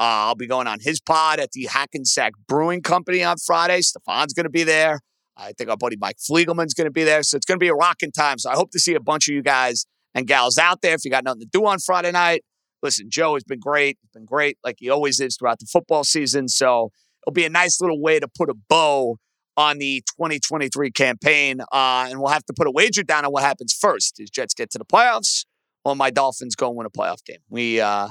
[0.00, 3.82] Uh, I'll be going on his pod at the Hackensack Brewing Company on Friday.
[3.82, 4.98] Stefan's going to be there.
[5.38, 7.22] I think our buddy Mike Fliegelman's going to be there.
[7.22, 8.38] So it's going to be a rocking time.
[8.38, 10.94] So I hope to see a bunch of you guys and gals out there.
[10.94, 12.44] If you got nothing to do on Friday night,
[12.82, 13.98] listen, Joe has been great.
[14.00, 16.48] He's been great like he always is throughout the football season.
[16.48, 16.90] So
[17.22, 19.16] it'll be a nice little way to put a bow
[19.56, 21.60] on the 2023 campaign.
[21.72, 24.20] Uh, and we'll have to put a wager down on what happens first.
[24.20, 25.44] Is Jets get to the playoffs
[25.84, 27.40] or my Dolphins go and win a playoff game?
[27.48, 28.08] We uh,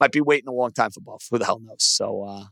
[0.00, 1.26] might be waiting a long time for both.
[1.30, 1.84] Who the hell knows?
[1.84, 2.44] So uh,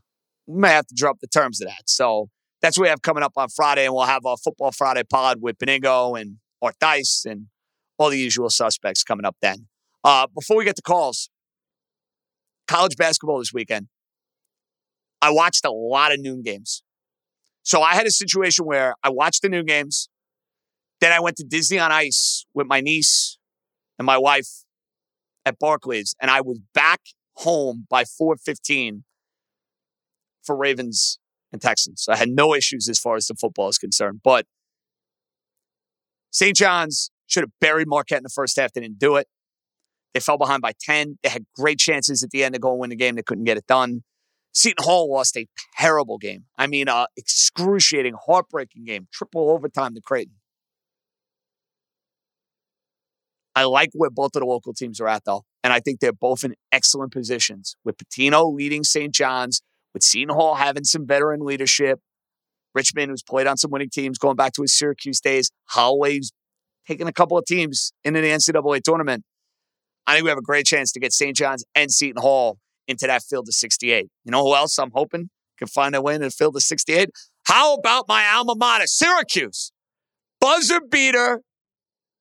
[0.47, 1.83] we may have to drop the terms of that.
[1.87, 2.29] So
[2.61, 3.85] that's what we have coming up on Friday.
[3.85, 6.37] And we'll have our Football Friday pod with Benigno and
[6.79, 7.47] Dice and
[7.97, 9.67] all the usual suspects coming up then.
[10.03, 11.29] Uh, before we get to calls,
[12.67, 13.87] college basketball this weekend.
[15.21, 16.83] I watched a lot of noon games.
[17.63, 20.09] So I had a situation where I watched the noon games.
[20.99, 23.37] Then I went to Disney on Ice with my niece
[23.99, 24.63] and my wife
[25.45, 27.01] at Barclays, and I was back
[27.37, 29.03] home by 4:15
[30.43, 31.19] for Ravens
[31.51, 32.05] and Texans.
[32.09, 34.21] I had no issues as far as the football is concerned.
[34.23, 34.45] But
[36.31, 36.55] St.
[36.55, 38.73] John's should have buried Marquette in the first half.
[38.73, 39.27] They didn't do it.
[40.13, 41.19] They fell behind by 10.
[41.23, 43.15] They had great chances at the end to go and win the game.
[43.15, 44.03] They couldn't get it done.
[44.53, 46.45] Seton Hall lost a terrible game.
[46.57, 49.07] I mean, uh, excruciating, heartbreaking game.
[49.13, 50.35] Triple overtime to Creighton.
[53.55, 55.43] I like where both of the local teams are at, though.
[55.63, 59.13] And I think they're both in excellent positions with Pitino leading St.
[59.13, 59.61] John's,
[59.93, 61.99] with Seton Hall having some veteran leadership.
[62.73, 65.51] Richmond, who's played on some winning teams, going back to his Syracuse days.
[65.65, 66.31] Holloway's
[66.87, 69.23] taking a couple of teams into the NCAA tournament.
[70.07, 71.35] I think we have a great chance to get St.
[71.35, 74.07] John's and Seton Hall into that field of 68.
[74.23, 77.09] You know who else I'm hoping can find their way into the field of 68?
[77.45, 79.71] How about my alma mater, Syracuse?
[80.39, 81.41] Buzzer beater,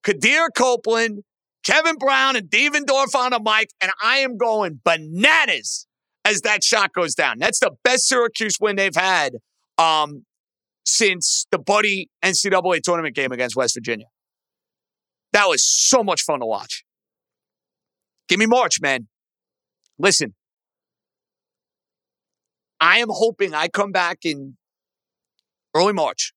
[0.04, 1.22] Quadir Copeland,
[1.64, 5.87] Kevin Brown, and Devendorf on a mic, and I am going bananas
[6.24, 7.38] as that shot goes down.
[7.38, 9.37] That's the best Syracuse win they've had
[9.78, 10.24] um,
[10.85, 14.06] since the Buddy NCAA tournament game against West Virginia.
[15.33, 16.85] That was so much fun to watch.
[18.28, 19.09] Give me March, man.
[19.98, 20.35] Listen,
[22.80, 24.56] I am hoping I come back in
[25.74, 26.33] early March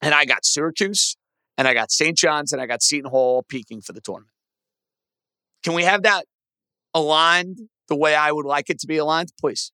[0.00, 1.16] and I got Syracuse
[1.58, 2.16] and I got St.
[2.16, 4.32] John's and I got Seton Hall peaking for the tournament.
[5.62, 6.24] Can we have that
[6.94, 7.58] aligned
[7.90, 9.32] the way I would like it to be aligned?
[9.38, 9.72] Please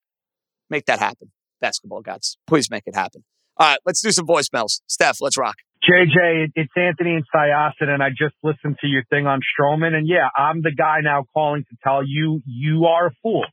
[0.68, 1.30] make that happen.
[1.60, 3.22] Basketball gods, please make it happen.
[3.56, 4.80] All right, let's do some voicemails.
[4.88, 5.56] Steph, let's rock.
[5.88, 9.94] JJ, it's Anthony and Syosset, and I just listened to your thing on Stroman.
[9.94, 13.44] And yeah, I'm the guy now calling to tell you you are a fool.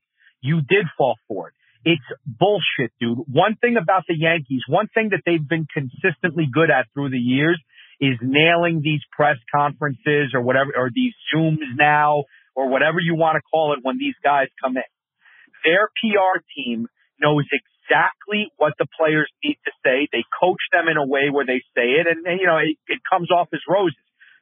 [0.42, 1.54] You did fall for it.
[1.86, 3.20] It's bullshit, dude.
[3.32, 7.20] One thing about the Yankees, one thing that they've been consistently good at through the
[7.20, 7.62] years
[8.00, 12.24] is nailing these press conferences or whatever, or these Zooms now,
[12.56, 14.90] or whatever you want to call it when these guys come in.
[15.66, 16.88] Their PR team
[17.20, 20.08] knows exactly what the players need to say.
[20.12, 22.78] They coach them in a way where they say it, and, and you know, it,
[22.88, 23.98] it comes off as roses.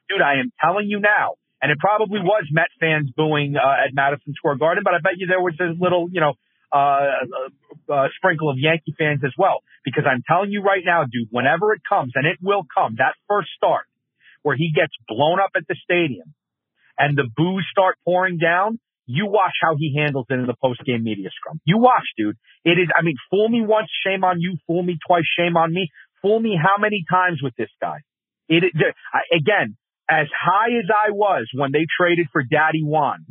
[0.08, 3.94] Dude, I am telling you now, and it probably was Met fans booing uh, at
[3.94, 6.34] Madison Square Garden, but I bet you there was a little, you know,
[6.72, 7.28] uh,
[7.92, 9.62] uh, sprinkle of Yankee fans as well.
[9.84, 13.14] Because I'm telling you right now, dude, whenever it comes, and it will come, that
[13.28, 13.86] first start
[14.42, 16.34] where he gets blown up at the stadium
[16.98, 20.80] and the boos start pouring down, you watch how he handles it in the post
[20.84, 21.60] game media scrum.
[21.64, 22.36] You watch, dude.
[22.64, 24.56] It is, I mean, fool me once, shame on you.
[24.66, 25.88] Fool me twice, shame on me.
[26.22, 27.98] Fool me how many times with this guy?
[28.48, 28.64] It,
[29.32, 29.76] again,
[30.08, 33.24] as high as I was when they traded for Daddy Juan,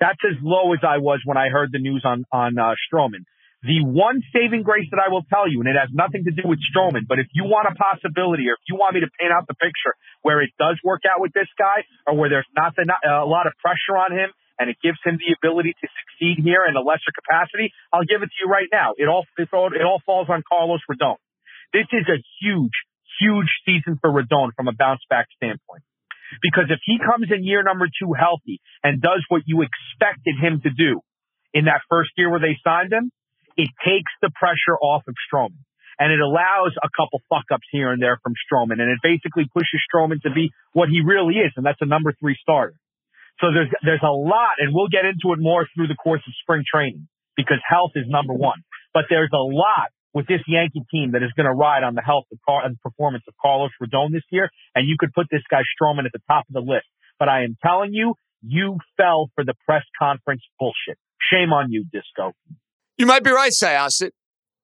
[0.00, 3.24] that's as low as I was when I heard the news on, on, uh, Stroman.
[3.64, 6.44] The one saving grace that I will tell you, and it has nothing to do
[6.44, 9.32] with Stroman, but if you want a possibility or if you want me to paint
[9.32, 12.76] out the picture where it does work out with this guy or where there's not
[12.76, 14.28] the, a lot of pressure on him
[14.60, 18.20] and it gives him the ability to succeed here in a lesser capacity, I'll give
[18.20, 18.92] it to you right now.
[19.00, 21.16] It all, it all, it all falls on Carlos Rodon.
[21.72, 22.76] This is a huge,
[23.16, 25.82] huge season for Rodon from a bounce back standpoint.
[26.44, 30.60] Because if he comes in year number two healthy and does what you expected him
[30.62, 31.00] to do
[31.56, 33.10] in that first year where they signed him,
[33.56, 35.62] it takes the pressure off of Stroman.
[35.98, 38.82] And it allows a couple fuck ups here and there from Stroman.
[38.82, 41.52] And it basically pushes Stroman to be what he really is.
[41.56, 42.74] And that's a number three starter.
[43.40, 46.32] So there's, there's a lot, and we'll get into it more through the course of
[46.42, 48.62] spring training because health is number one.
[48.92, 52.02] But there's a lot with this Yankee team that is going to ride on the
[52.02, 54.50] health of Car- and performance of Carlos Rodon this year.
[54.74, 56.86] And you could put this guy Stroman at the top of the list.
[57.18, 60.98] But I am telling you, you fell for the press conference bullshit.
[61.30, 62.32] Shame on you, Disco.
[62.96, 64.10] You might be right, Syosset.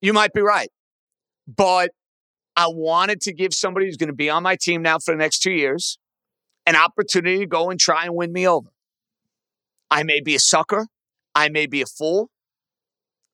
[0.01, 0.71] You might be right.
[1.47, 1.91] But
[2.57, 5.19] I wanted to give somebody who's going to be on my team now for the
[5.19, 5.99] next two years
[6.67, 8.69] an opportunity to go and try and win me over.
[9.91, 10.87] I may be a sucker.
[11.35, 12.31] I may be a fool.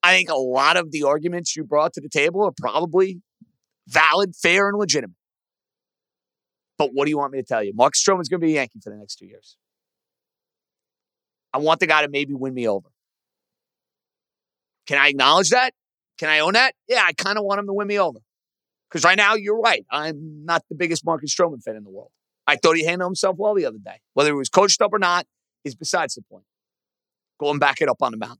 [0.01, 3.21] I think a lot of the arguments you brought to the table are probably
[3.87, 5.17] valid, fair, and legitimate.
[6.77, 7.73] But what do you want me to tell you?
[7.75, 9.57] Mark Stroman's going to be a Yankee for the next two years.
[11.53, 12.89] I want the guy to maybe win me over.
[14.87, 15.73] Can I acknowledge that?
[16.17, 16.73] Can I own that?
[16.87, 18.19] Yeah, I kind of want him to win me over.
[18.89, 19.85] Because right now, you're right.
[19.91, 22.11] I'm not the biggest Marcus Stroman fan in the world.
[22.47, 23.99] I thought he handled himself well the other day.
[24.13, 25.27] Whether he was coached up or not
[25.65, 26.45] is besides the point.
[27.39, 28.39] Go and back it up on the mound.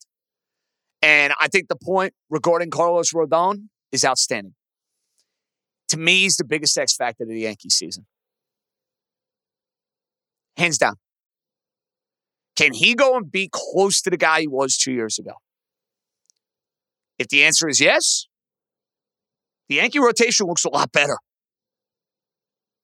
[1.01, 4.55] And I think the point regarding Carlos Rodon is outstanding.
[5.89, 8.05] To me, he's the biggest X factor of the Yankee season.
[10.55, 10.95] Hands down.
[12.55, 15.33] Can he go and be close to the guy he was two years ago?
[17.19, 18.27] If the answer is yes,
[19.69, 21.17] the Yankee rotation looks a lot better.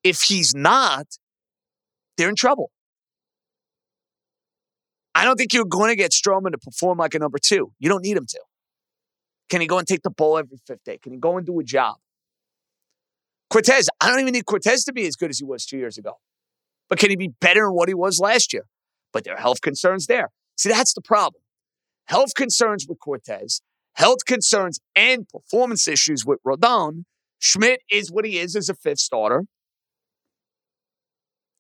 [0.03, 1.05] If he's not,
[2.17, 2.71] they're in trouble.
[5.15, 7.71] I don't think you're going to get Stroman to perform like a number two.
[7.79, 8.39] You don't need him to.
[9.49, 10.97] Can he go and take the ball every fifth day?
[10.97, 11.95] Can he go and do a job?
[13.51, 15.97] Cortes, I don't even need Cortes to be as good as he was two years
[15.97, 16.13] ago.
[16.89, 18.65] But can he be better than what he was last year?
[19.11, 20.29] But there are health concerns there.
[20.57, 21.43] See, that's the problem.
[22.05, 23.61] Health concerns with Cortes
[23.93, 27.03] health concerns and performance issues with Rodon,
[27.39, 29.43] Schmidt is what he is as a fifth starter.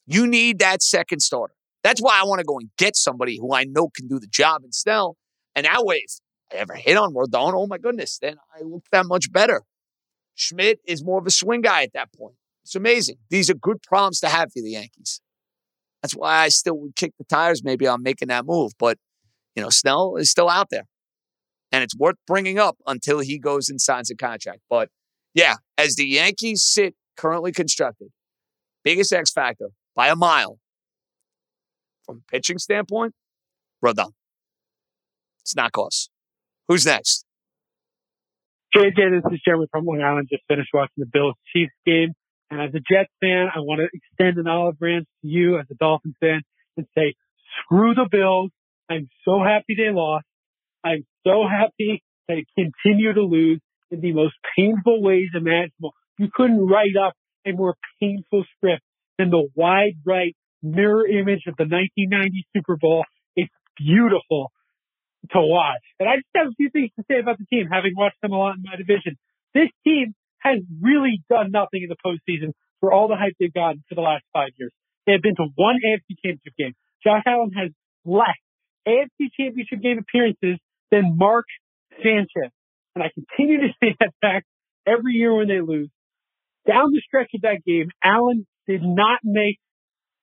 [0.05, 1.53] You need that second starter.
[1.83, 4.27] That's why I want to go and get somebody who I know can do the
[4.27, 5.17] job in Snell.
[5.55, 6.19] And that way, if
[6.51, 9.63] I ever hit on Rodon, oh my goodness, then I look that much better.
[10.35, 12.35] Schmidt is more of a swing guy at that point.
[12.63, 13.17] It's amazing.
[13.29, 15.21] These are good problems to have for the Yankees.
[16.01, 18.71] That's why I still would kick the tires maybe on making that move.
[18.79, 18.97] But,
[19.55, 20.85] you know, Snell is still out there
[21.73, 24.59] and it's worth bringing up until he goes and signs a contract.
[24.69, 24.89] But
[25.33, 28.09] yeah, as the Yankees sit currently constructed,
[28.83, 30.59] biggest X factor by a mile
[32.05, 33.15] from pitching standpoint,
[33.83, 34.11] Rodon.
[35.41, 36.09] It's not close.
[36.67, 37.25] Who's next?
[38.75, 40.27] JJ, this is Jeremy from Long Island.
[40.31, 42.13] Just finished watching the Bills Chiefs game.
[42.49, 45.65] And as a Jets fan, I want to extend an olive branch to you as
[45.71, 46.41] a Dolphins fan
[46.77, 47.15] and say,
[47.61, 48.51] screw the Bills.
[48.89, 50.25] I'm so happy they lost.
[50.83, 53.59] I'm so happy that it continued to lose
[53.91, 55.93] in the most painful ways imaginable.
[56.17, 57.13] You couldn't write up
[57.45, 58.83] a more painful script
[59.17, 63.03] than the wide right mirror image of the 1990 Super Bowl.
[63.35, 64.51] It's beautiful
[65.31, 65.83] to watch.
[65.99, 68.31] And I just have a few things to say about the team, having watched them
[68.31, 69.17] a lot in my division.
[69.53, 73.83] This team has really done nothing in the postseason for all the hype they've gotten
[73.87, 74.71] for the last five years.
[75.05, 76.73] They have been to one AFC championship game.
[77.03, 77.71] Josh Allen has
[78.05, 78.39] less
[78.87, 80.59] AFC championship game appearances
[80.93, 81.45] than Mark
[82.03, 82.53] Sanchez.
[82.93, 84.45] And I continue to say that fact
[84.85, 85.89] every year when they lose.
[86.67, 89.57] Down the stretch of that game, Allen did not make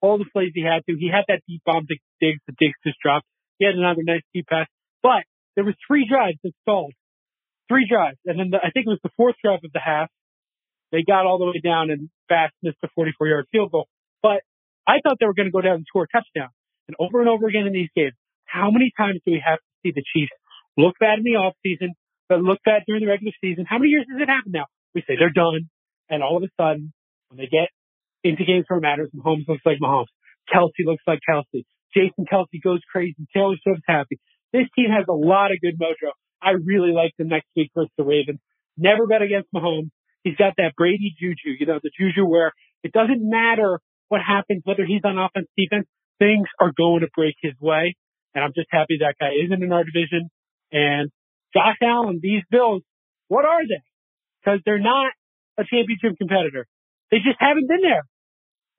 [0.00, 0.96] all the plays he had to.
[0.96, 3.26] He had that deep bomb to Diggs, the Diggs just dropped.
[3.58, 4.66] He had another nice deep pass,
[5.02, 6.94] but there was three drives that stalled.
[7.68, 8.16] Three drives.
[8.24, 10.08] And then the, I think it was the fourth drive of the half.
[10.92, 13.86] They got all the way down and Bass missed a 44 yard field goal.
[14.22, 14.40] But
[14.86, 16.48] I thought they were going to go down and score a touchdown.
[16.88, 18.14] And over and over again in these games,
[18.46, 20.32] how many times do we have to see the Chiefs
[20.76, 21.94] look bad in the off season,
[22.28, 23.64] but look bad during the regular season.
[23.68, 24.66] How many years has it happened now?
[24.94, 25.70] We say they're done,
[26.08, 26.92] and all of a sudden,
[27.28, 27.68] when they get
[28.24, 30.10] into games where it matters, Mahomes looks like Mahomes.
[30.52, 31.64] Kelce looks like Kelce.
[31.94, 33.26] Jason Kelce goes crazy.
[33.34, 34.18] Taylor Swift's happy.
[34.52, 36.10] This team has a lot of good mojo.
[36.42, 38.40] I really like the next week versus the Ravens.
[38.76, 39.90] Never bet against Mahomes.
[40.24, 42.52] He's got that Brady juju, you know, the juju where
[42.82, 45.86] it doesn't matter what happens, whether he's on offense, defense,
[46.18, 47.94] things are going to break his way.
[48.34, 50.30] And I'm just happy that guy isn't in our division.
[50.72, 51.10] And
[51.54, 52.82] Josh Allen, these Bills,
[53.28, 53.82] what are they?
[54.42, 55.12] Because they're not
[55.58, 56.66] a championship competitor.
[57.10, 58.04] They just haven't been there.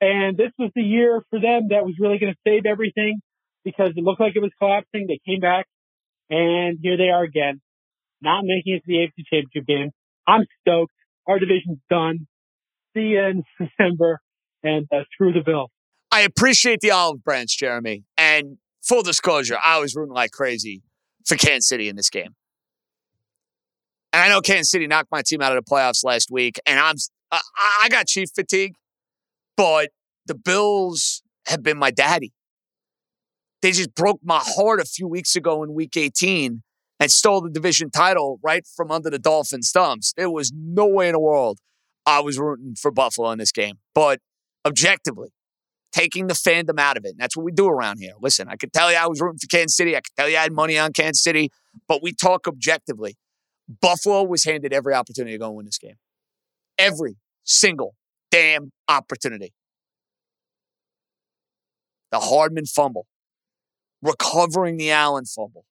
[0.02, 3.22] And this was the year for them that was really going to save everything
[3.64, 5.06] because it looked like it was collapsing.
[5.08, 5.68] They came back
[6.30, 7.62] and here they are again,
[8.22, 9.92] not making it to the AFC championship game.
[10.28, 10.94] I'm stoked.
[11.28, 12.28] Our division's done.
[12.96, 14.20] See you in December
[14.64, 15.70] and uh, screw the bill.
[16.12, 18.04] I appreciate the olive branch, Jeremy.
[18.18, 20.82] And full disclosure, I was rooting like crazy
[21.26, 22.36] for Kansas City in this game.
[24.14, 26.80] And I know Kansas City knocked my team out of the playoffs last week, and
[26.80, 26.96] I'm
[27.32, 28.74] I got chief fatigue.
[29.56, 29.90] But
[30.26, 32.34] the Bills have been my daddy.
[33.62, 36.64] They just broke my heart a few weeks ago in week 18
[37.00, 40.14] and stole the division title right from under the Dolphins' thumbs.
[40.18, 41.60] There was no way in the world
[42.06, 43.76] I was rooting for Buffalo in this game.
[43.94, 44.20] But
[44.66, 45.30] objectively,
[45.92, 48.14] taking the fandom out of it, And that's what we do around here.
[48.22, 49.96] Listen, I could tell you I was rooting for Kansas City.
[49.96, 51.52] I could tell you I had money on Kansas City,
[51.88, 53.18] but we talk objectively.
[53.82, 55.96] Buffalo was handed every opportunity to go and win this game.
[56.78, 57.96] Every single
[58.30, 59.54] damn opportunity.
[62.12, 63.06] The Hardman fumble,
[64.02, 65.66] recovering the Allen fumble,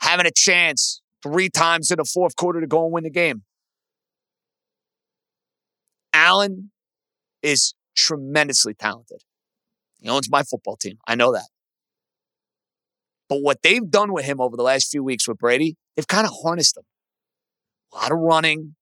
[0.00, 3.42] having a chance three times in the fourth quarter to go and win the game.
[6.12, 6.70] Allen
[7.42, 9.22] is tremendously talented.
[10.00, 10.98] He owns my football team.
[11.06, 11.48] I know that.
[13.28, 16.26] But what they've done with him over the last few weeks with Brady, they've kind
[16.26, 16.84] of harnessed him.
[17.92, 18.74] A lot of running,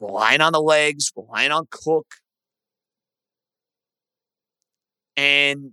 [0.00, 2.06] relying on the legs, relying on Cook.
[5.16, 5.72] And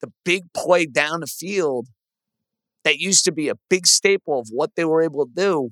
[0.00, 1.88] the big play down the field
[2.84, 5.70] that used to be a big staple of what they were able to do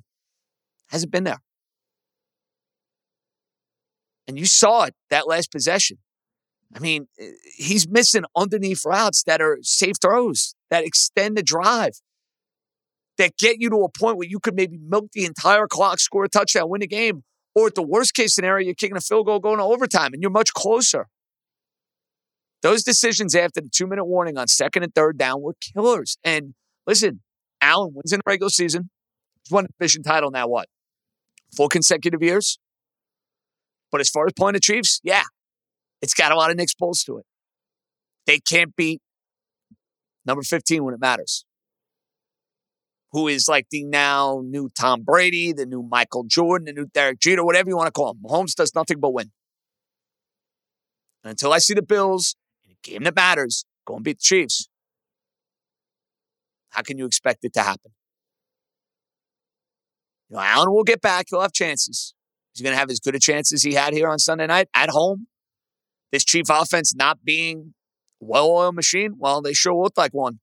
[0.89, 1.41] hasn't been there.
[4.29, 5.97] And you saw it that last possession.
[6.75, 11.93] I mean, eh, he's missing underneath routes that are safe throws that extend the drive
[13.17, 16.25] that get you to a point where you could maybe milk the entire clock, score
[16.25, 17.23] a touchdown, win the game.
[17.55, 20.21] Or at the worst case scenario, you're kicking a field goal going to overtime and
[20.21, 21.07] you're much closer.
[22.61, 26.19] Those decisions after the two minute warning on second and third down were killers.
[26.23, 26.53] And
[26.85, 27.21] listen,
[27.61, 28.91] Allen wins in the regular season.
[29.43, 30.69] He's won a division title now, what?
[31.57, 32.59] Four consecutive years?
[33.91, 35.23] But as far as playing the Chiefs, yeah,
[36.01, 37.25] it's got a lot of Nick Foles to it.
[38.25, 39.01] They can't beat
[40.25, 41.45] number 15 when it matters
[43.11, 47.19] who is like the now new Tom Brady, the new Michael Jordan, the new Derek
[47.19, 48.19] Jeter, whatever you want to call him.
[48.23, 49.31] Mahomes does nothing but win.
[51.23, 52.35] And until I see the Bills
[52.65, 54.69] in a game that matters go and beat the Chiefs,
[56.69, 57.91] how can you expect it to happen?
[60.29, 61.27] You know, Allen will get back.
[61.29, 62.13] He'll have chances.
[62.59, 64.67] He's going to have as good a chance as he had here on Sunday night
[64.73, 65.27] at home.
[66.11, 67.73] This Chief offense not being
[68.19, 70.39] well-oiled machine, well, they sure looked like one.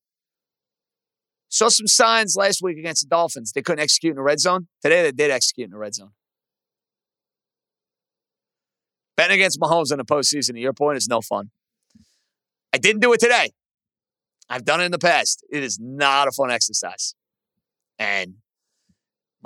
[1.50, 3.52] Saw some signs last week against the Dolphins.
[3.52, 4.68] They couldn't execute in the red zone.
[4.82, 6.12] Today they did execute in the red zone.
[9.18, 11.50] Betting against Mahomes in the postseason, to your point, is no fun.
[12.72, 13.50] I didn't do it today.
[14.48, 15.44] I've done it in the past.
[15.50, 17.14] It is not a fun exercise.
[17.98, 18.36] And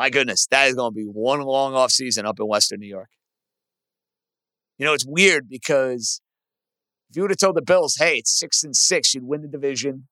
[0.01, 2.87] my goodness, that is going to be one long off season up in Western New
[2.87, 3.11] York.
[4.79, 6.23] You know, it's weird because
[7.11, 9.49] if you would have told the Bills, hey, it's six and six, you'd win the
[9.49, 10.09] division,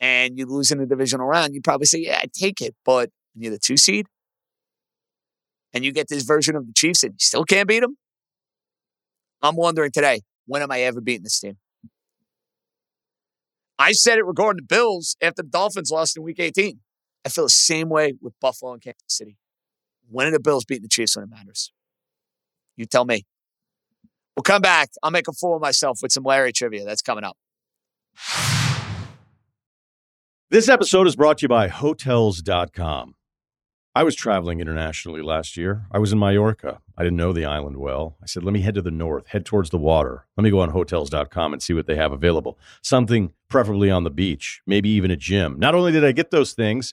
[0.00, 2.74] and you lose in the divisional round, you'd probably say, yeah, I take it.
[2.86, 4.06] But you're the two seed
[5.74, 7.98] and you get this version of the Chiefs and you still can't beat them,
[9.42, 11.58] I'm wondering today, when am I ever beating this team?
[13.78, 16.80] I said it regarding the Bills after the Dolphins lost in week 18.
[17.26, 19.36] I feel the same way with Buffalo and Kansas City.
[20.08, 21.72] When are the Bills beating the Chiefs when it matters?
[22.76, 23.26] You tell me.
[24.36, 24.90] We'll come back.
[25.02, 26.84] I'll make a fool of myself with some Larry trivia.
[26.84, 27.36] That's coming up.
[30.50, 33.16] This episode is brought to you by Hotels.com.
[33.96, 35.86] I was traveling internationally last year.
[35.90, 36.80] I was in Mallorca.
[36.96, 38.18] I didn't know the island well.
[38.22, 40.26] I said, let me head to the north, head towards the water.
[40.36, 42.56] Let me go on Hotels.com and see what they have available.
[42.82, 45.58] Something preferably on the beach, maybe even a gym.
[45.58, 46.92] Not only did I get those things,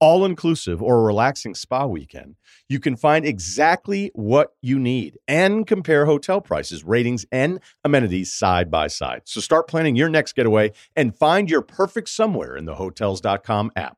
[0.00, 2.36] all inclusive or a relaxing spa weekend,
[2.68, 8.70] you can find exactly what you need and compare hotel prices, ratings, and amenities side
[8.70, 9.22] by side.
[9.24, 13.96] So start planning your next getaway and find your perfect somewhere in the hotels.com app.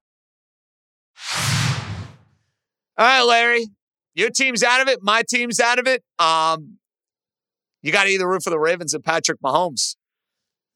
[2.96, 3.66] All right, Larry,
[4.14, 5.00] your team's out of it.
[5.02, 6.02] My team's out of it.
[6.18, 6.78] Um,
[7.82, 9.96] you got to either root for the Ravens or Patrick Mahomes.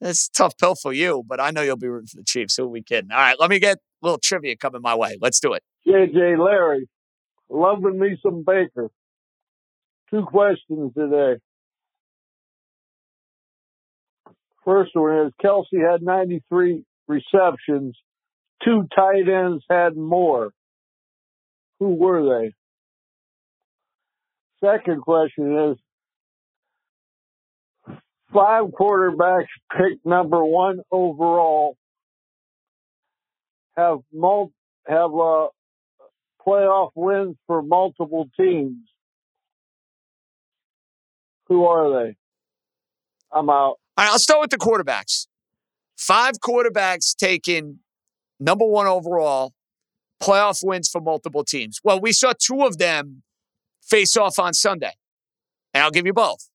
[0.01, 2.57] It's tough pill for you, but I know you'll be rooting for the Chiefs.
[2.57, 3.11] Who are we kidding?
[3.11, 5.17] All right, let me get little trivia coming my way.
[5.21, 5.63] Let's do it.
[5.87, 6.89] JJ Larry,
[7.49, 8.91] loving me some Baker.
[10.11, 11.41] Two questions today.
[14.65, 17.97] First one is Kelce had 93 receptions.
[18.65, 20.51] Two tight ends had more.
[21.81, 22.55] Who were they?
[24.65, 25.77] Second question is
[28.33, 31.77] five quarterbacks picked number one overall
[33.77, 34.53] have mul-
[34.87, 35.49] have uh,
[36.47, 38.77] playoff wins for multiple teams.
[41.49, 42.17] Who are they?
[43.33, 43.55] I'm out.
[43.55, 45.27] All right, I'll start with the quarterbacks.
[45.97, 47.81] Five quarterbacks taken
[48.41, 49.53] number one overall,
[50.23, 51.81] playoff wins for multiple teams.
[51.85, 53.23] Well, we saw two of them
[53.83, 54.93] face off on Sunday.
[55.73, 56.49] And I'll give you both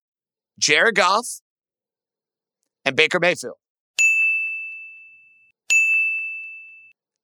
[0.58, 1.42] Jared Goff
[2.86, 3.58] and Baker Mayfield.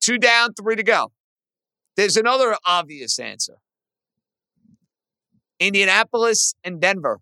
[0.05, 1.11] Two down, three to go.
[1.97, 3.55] There's another obvious answer
[5.59, 7.21] Indianapolis and Denver.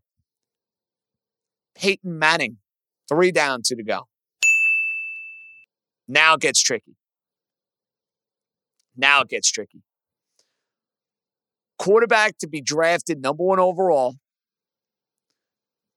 [1.75, 2.57] Peyton Manning,
[3.07, 4.01] three down, two to go.
[6.09, 6.97] Now it gets tricky.
[8.97, 9.81] Now it gets tricky.
[11.79, 14.15] Quarterback to be drafted number one overall,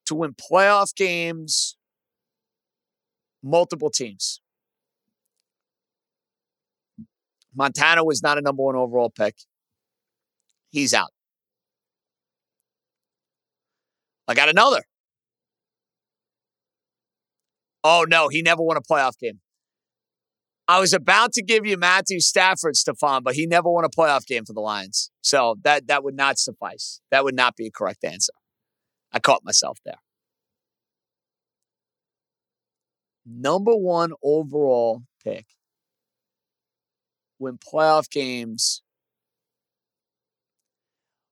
[0.05, 1.77] to win playoff games,
[3.43, 4.41] multiple teams.
[7.57, 9.35] Montana was not a number one overall pick.
[10.71, 11.11] He's out.
[14.29, 14.83] I got another.
[17.83, 19.41] Oh, no, he never won a playoff game.
[20.69, 24.27] I was about to give you Matthew Stafford, Stefan, but he never won a playoff
[24.27, 25.13] game for the Lions.
[25.21, 27.01] So that, that would not suffice.
[27.13, 28.33] That would not be a correct answer.
[29.13, 30.01] I caught myself there.
[33.25, 35.47] Number one overall pick.
[37.39, 38.83] Win playoff games.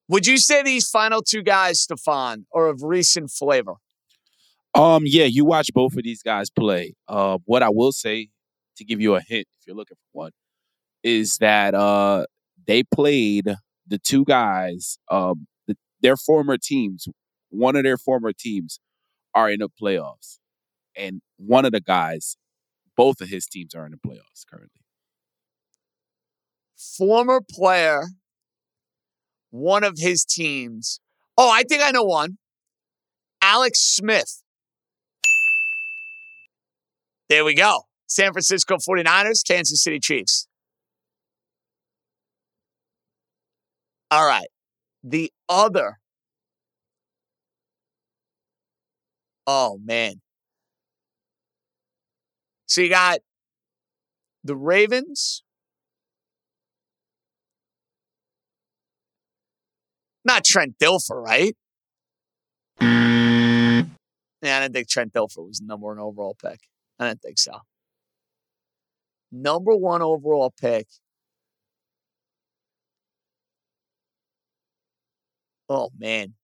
[0.08, 3.74] Would you say these final two guys, Stefan, are of recent flavor?
[4.74, 6.94] Um, yeah, you watch both of these guys play.
[7.08, 8.28] Uh, what I will say
[8.76, 10.32] to give you a hint, if you're looking for one,
[11.02, 12.26] is that uh,
[12.66, 13.54] they played
[13.86, 17.08] the two guys, um, the, their former teams.
[17.50, 18.80] One of their former teams
[19.34, 20.38] are in the playoffs,
[20.96, 22.36] and one of the guys,
[22.96, 24.83] both of his teams are in the playoffs currently.
[26.76, 28.04] Former player,
[29.50, 31.00] one of his teams.
[31.36, 32.38] Oh, I think I know one.
[33.40, 34.42] Alex Smith.
[37.28, 37.82] There we go.
[38.06, 40.46] San Francisco 49ers, Kansas City Chiefs.
[44.10, 44.48] All right.
[45.02, 45.98] The other.
[49.46, 50.20] Oh, man.
[52.66, 53.20] So you got
[54.42, 55.43] the Ravens.
[60.24, 61.56] Not Trent Dilfer, right?
[62.80, 66.60] Yeah, I didn't think Trent Dilfer was the number one overall pick.
[66.98, 67.60] I didn't think so.
[69.32, 70.86] Number one overall pick.
[75.68, 76.34] Oh, man.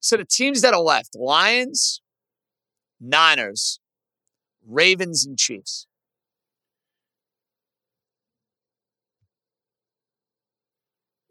[0.00, 2.02] So the teams that are left Lions,
[3.00, 3.80] Niners,
[4.66, 5.86] Ravens, and Chiefs.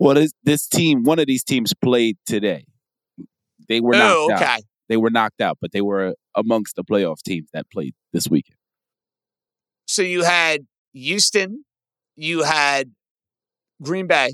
[0.04, 2.66] Well, this, this team, one of these teams played today.
[3.70, 4.45] They were knocked Oh, okay.
[4.45, 4.62] out.
[4.89, 8.28] They were knocked out, but they were uh, amongst the playoff teams that played this
[8.28, 8.58] weekend.
[9.88, 11.64] So you had Houston,
[12.18, 12.91] you had
[13.82, 14.34] Green Bay,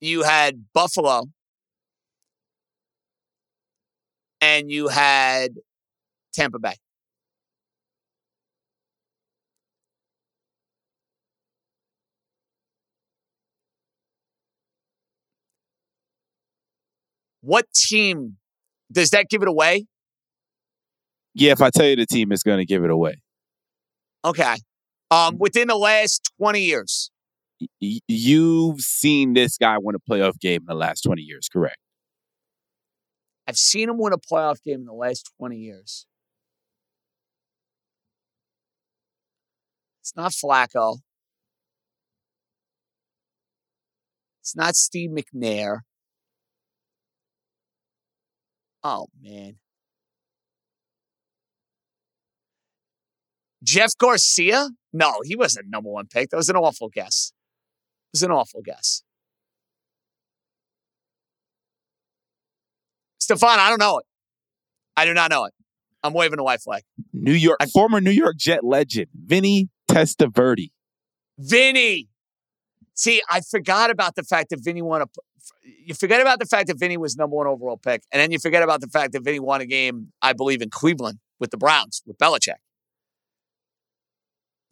[0.00, 1.26] you had Buffalo,
[4.40, 5.50] and you had
[6.32, 6.74] Tampa Bay.
[17.48, 18.36] What team
[18.92, 19.86] does that give it away?
[21.32, 23.22] Yeah, if I tell you the team, it's going to give it away.
[24.22, 24.56] Okay.
[25.10, 27.10] Um, within the last 20 years.
[27.80, 31.78] Y- you've seen this guy win a playoff game in the last 20 years, correct?
[33.46, 36.04] I've seen him win a playoff game in the last 20 years.
[40.02, 40.98] It's not Flacco.
[44.42, 45.78] It's not Steve McNair.
[48.90, 49.56] Oh, man.
[53.62, 54.70] Jeff Garcia?
[54.94, 56.30] No, he wasn't number one pick.
[56.30, 57.32] That was an awful guess.
[57.34, 59.02] It was an awful guess.
[63.18, 64.06] Stefan, I don't know it.
[64.96, 65.52] I do not know it.
[66.02, 66.82] I'm waving a white flag.
[67.12, 70.70] New York, former New York Jet legend, Vinny Testaverde.
[71.38, 72.07] Vinny.
[72.98, 75.06] See, I forgot about the fact that Vinny won a.
[75.62, 78.40] You forget about the fact that Vinny was number one overall pick, and then you
[78.40, 81.56] forget about the fact that Vinny won a game, I believe, in Cleveland with the
[81.56, 82.58] Browns with Belichick.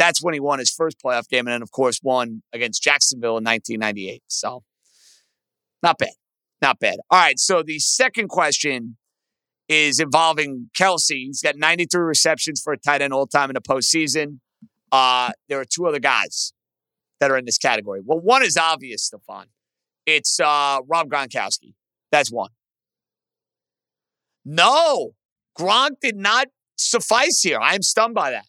[0.00, 3.38] That's when he won his first playoff game, and then of course won against Jacksonville
[3.38, 4.24] in 1998.
[4.26, 4.64] So,
[5.80, 6.10] not bad,
[6.60, 6.96] not bad.
[7.08, 8.96] All right, so the second question
[9.68, 11.10] is involving Kelce.
[11.10, 14.40] He's got 93 receptions for a tight end all time in the postseason.
[14.90, 16.52] Uh, there are two other guys
[17.20, 18.00] that are in this category.
[18.04, 19.46] Well, one is obvious, Stefan.
[20.04, 21.74] It's uh, Rob Gronkowski.
[22.12, 22.50] That's one.
[24.44, 25.10] No,
[25.58, 26.46] Gronk did not
[26.76, 27.58] suffice here.
[27.60, 28.46] I am stunned by that.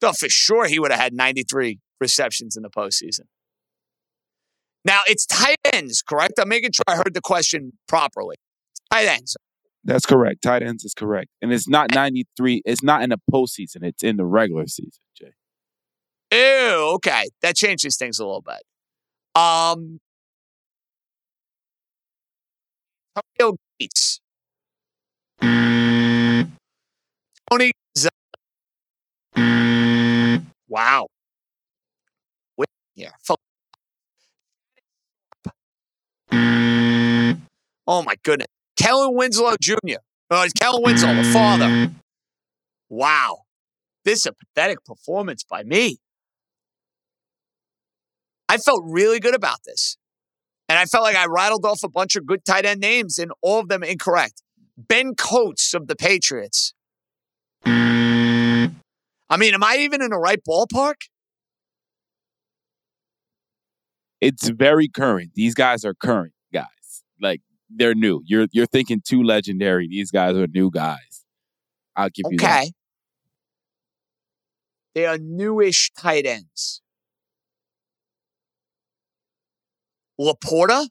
[0.00, 3.26] Though for sure he would have had 93 receptions in the postseason.
[4.84, 6.34] Now it's tight ends, correct?
[6.40, 8.36] I'm making sure I heard the question properly.
[8.90, 9.36] Tight ends.
[9.84, 10.42] That's correct.
[10.42, 11.28] Tight ends is correct.
[11.40, 12.62] And it's not 93.
[12.64, 13.82] It's not in the postseason.
[13.82, 15.32] It's in the regular season, Jay.
[16.32, 17.24] Ew, okay.
[17.42, 18.62] That changes things a little bit.
[19.34, 20.00] Um
[23.38, 24.20] Tony Gates.
[27.50, 27.72] Tony
[30.68, 31.08] Wow.
[32.56, 33.10] Wait here.
[37.86, 38.46] Oh my goodness.
[38.78, 39.98] Kellen Winslow Jr.
[40.30, 41.90] Oh, it's Kellen Winslow, the father.
[42.88, 43.38] Wow.
[44.04, 45.98] This is a pathetic performance by me.
[48.50, 49.96] I felt really good about this.
[50.68, 53.30] And I felt like I rattled off a bunch of good tight end names and
[53.42, 54.42] all of them incorrect.
[54.76, 56.74] Ben Coates of the Patriots.
[57.64, 60.96] I mean, am I even in the right ballpark?
[64.20, 65.30] It's very current.
[65.34, 67.04] These guys are current guys.
[67.20, 68.22] Like they're new.
[68.26, 69.86] You're you're thinking too legendary.
[69.86, 71.24] These guys are new guys.
[71.94, 72.62] I'll give you that.
[72.62, 72.72] Okay.
[74.96, 76.82] They are newish tight ends.
[80.20, 80.86] LaPorta?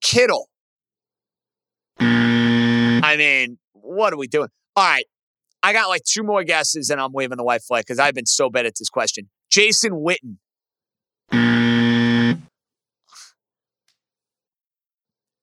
[0.00, 0.48] Kittle.
[2.00, 4.48] I mean, what are we doing?
[4.74, 5.04] All right.
[5.62, 8.26] I got like two more guesses and I'm waving the white flag because I've been
[8.26, 9.28] so bad at this question.
[9.50, 10.38] Jason Witten.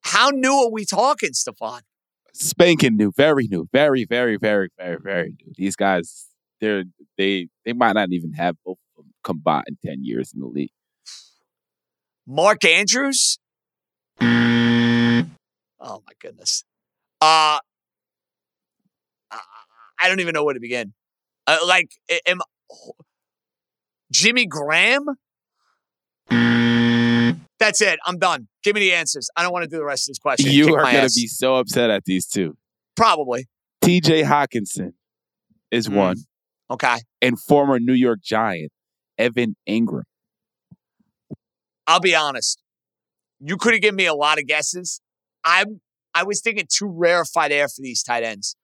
[0.02, 1.82] How new are we talking, Stefan?
[2.32, 5.52] Spanking new, very new, very, very, very, very, very new.
[5.56, 6.26] These guys,
[6.60, 6.84] they're
[7.18, 8.78] they they might not even have both
[9.26, 10.70] them combined ten years in the league.
[12.26, 13.38] Mark Andrews?
[14.20, 16.64] Oh my goodness.
[17.20, 17.58] Uh
[19.98, 20.92] I don't even know where to begin.
[21.46, 21.88] Uh, like,
[22.26, 22.40] am
[24.12, 25.06] Jimmy Graham?
[27.58, 27.98] That's it.
[28.04, 28.48] I'm done.
[28.62, 29.30] Give me the answers.
[29.36, 30.52] I don't want to do the rest of this question.
[30.52, 32.56] You Kick are going to be so upset at these two.
[32.94, 33.46] probably
[33.80, 34.22] T.J.
[34.24, 34.92] Hockenson
[35.70, 35.94] is Mm.
[35.94, 36.16] one,
[36.70, 36.98] okay.
[37.22, 38.70] and former New York Giant
[39.18, 40.02] Evan Engram.
[41.86, 42.62] I'll be honest.
[43.40, 45.00] You could have given me a lot of guesses.
[45.44, 45.80] I'm
[46.14, 48.56] I was thinking too rarefied air for these tight ends.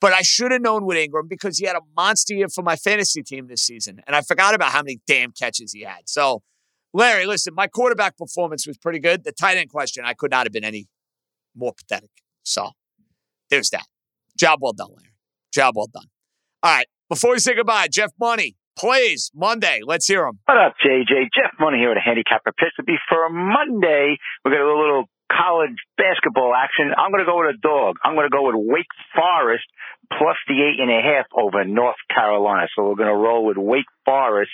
[0.00, 2.76] But I should have known with Ingram because he had a monster year for my
[2.76, 4.00] fantasy team this season.
[4.06, 6.08] And I forgot about how many damn catches he had.
[6.08, 6.42] So,
[6.92, 9.22] Larry, listen, my quarterback performance was pretty good.
[9.24, 10.86] The tight end question, I could not have been any
[11.54, 12.10] more pathetic.
[12.42, 12.70] So,
[13.50, 13.86] there's that.
[14.36, 15.14] Job well done, Larry.
[15.52, 16.06] Job well done.
[16.62, 16.86] All right.
[17.08, 19.80] Before we say goodbye, Jeff Money, please, Monday.
[19.84, 20.38] Let's hear him.
[20.46, 21.30] What up, JJ?
[21.34, 22.98] Jeff Money here at Handicapper Mississippi.
[23.08, 26.92] For a Monday, we're going to do a little college basketball action.
[26.96, 27.96] I'm going to go with a dog.
[28.04, 29.64] I'm going to go with Wake Forest
[30.18, 32.68] plus the eight and a half over North Carolina.
[32.76, 34.52] So we're going to roll with Wake Forest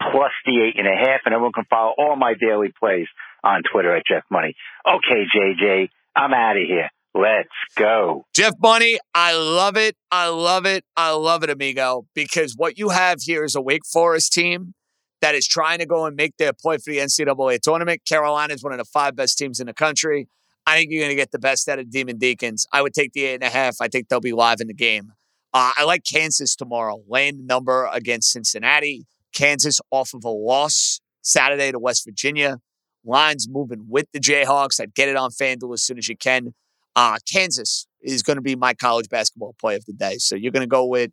[0.00, 3.06] plus the eight and a half, and everyone can follow all my daily plays
[3.42, 4.54] on Twitter at Jeff Money.
[4.86, 6.90] Okay, JJ, I'm out of here.
[7.14, 8.26] Let's go.
[8.34, 9.96] Jeff Money, I love it.
[10.10, 10.84] I love it.
[10.96, 14.74] I love it, amigo, because what you have here is a Wake Forest team
[15.20, 18.02] that is trying to go and make their play for the NCAA tournament.
[18.06, 20.26] Carolina is one of the five best teams in the country.
[20.66, 22.66] I think you're going to get the best out of Demon Deacons.
[22.72, 23.76] I would take the eight and a half.
[23.80, 25.12] I think they'll be live in the game.
[25.52, 29.06] Uh, I like Kansas tomorrow, laying the number against Cincinnati.
[29.32, 32.58] Kansas off of a loss Saturday to West Virginia.
[33.04, 34.80] Lines moving with the Jayhawks.
[34.80, 36.54] I'd get it on FanDuel as soon as you can.
[36.96, 40.16] Uh, Kansas is going to be my college basketball play of the day.
[40.18, 41.10] So you're going to go with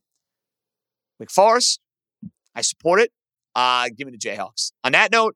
[1.20, 1.80] Wake Forest.
[2.56, 3.12] I support it.
[3.56, 4.72] Uh, give me the Jayhawks.
[4.84, 5.36] On that note,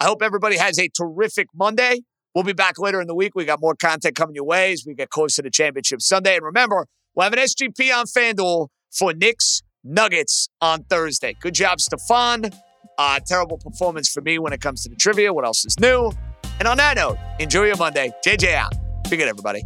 [0.00, 2.00] I hope everybody has a terrific Monday.
[2.34, 3.32] We'll be back later in the week.
[3.34, 6.34] We got more content coming your way as we get close to the championship Sunday.
[6.34, 11.36] And remember, we'll have an SGP on FanDuel for Knicks Nuggets on Thursday.
[11.40, 12.50] Good job, Stefan.
[12.98, 15.32] Uh, terrible performance for me when it comes to the trivia.
[15.32, 16.10] What else is new?
[16.58, 18.12] And on that note, enjoy your Monday.
[18.24, 18.74] JJ out.
[19.10, 19.62] Be good, everybody.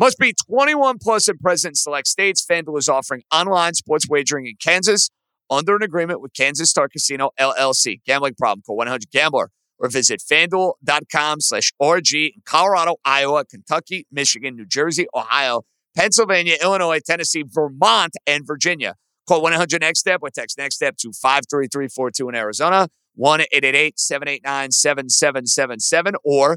[0.00, 2.42] Must be 21 plus in present select states.
[2.42, 5.10] FanDuel is offering online sports wagering in Kansas
[5.50, 8.00] under an agreement with Kansas Star Casino LLC.
[8.06, 8.62] Gambling problem?
[8.66, 15.64] Call 1-800-GAMBLER or visit FanDuel.com slash RG in Colorado, Iowa, Kentucky, Michigan, New Jersey, Ohio,
[15.94, 18.94] Pennsylvania, Illinois, Tennessee, Vermont, and Virginia.
[19.28, 22.88] Call 1-800-NEXT-STEP or text NEXT STEP to 53342 in Arizona,
[23.18, 26.56] 1-888-789-7777 or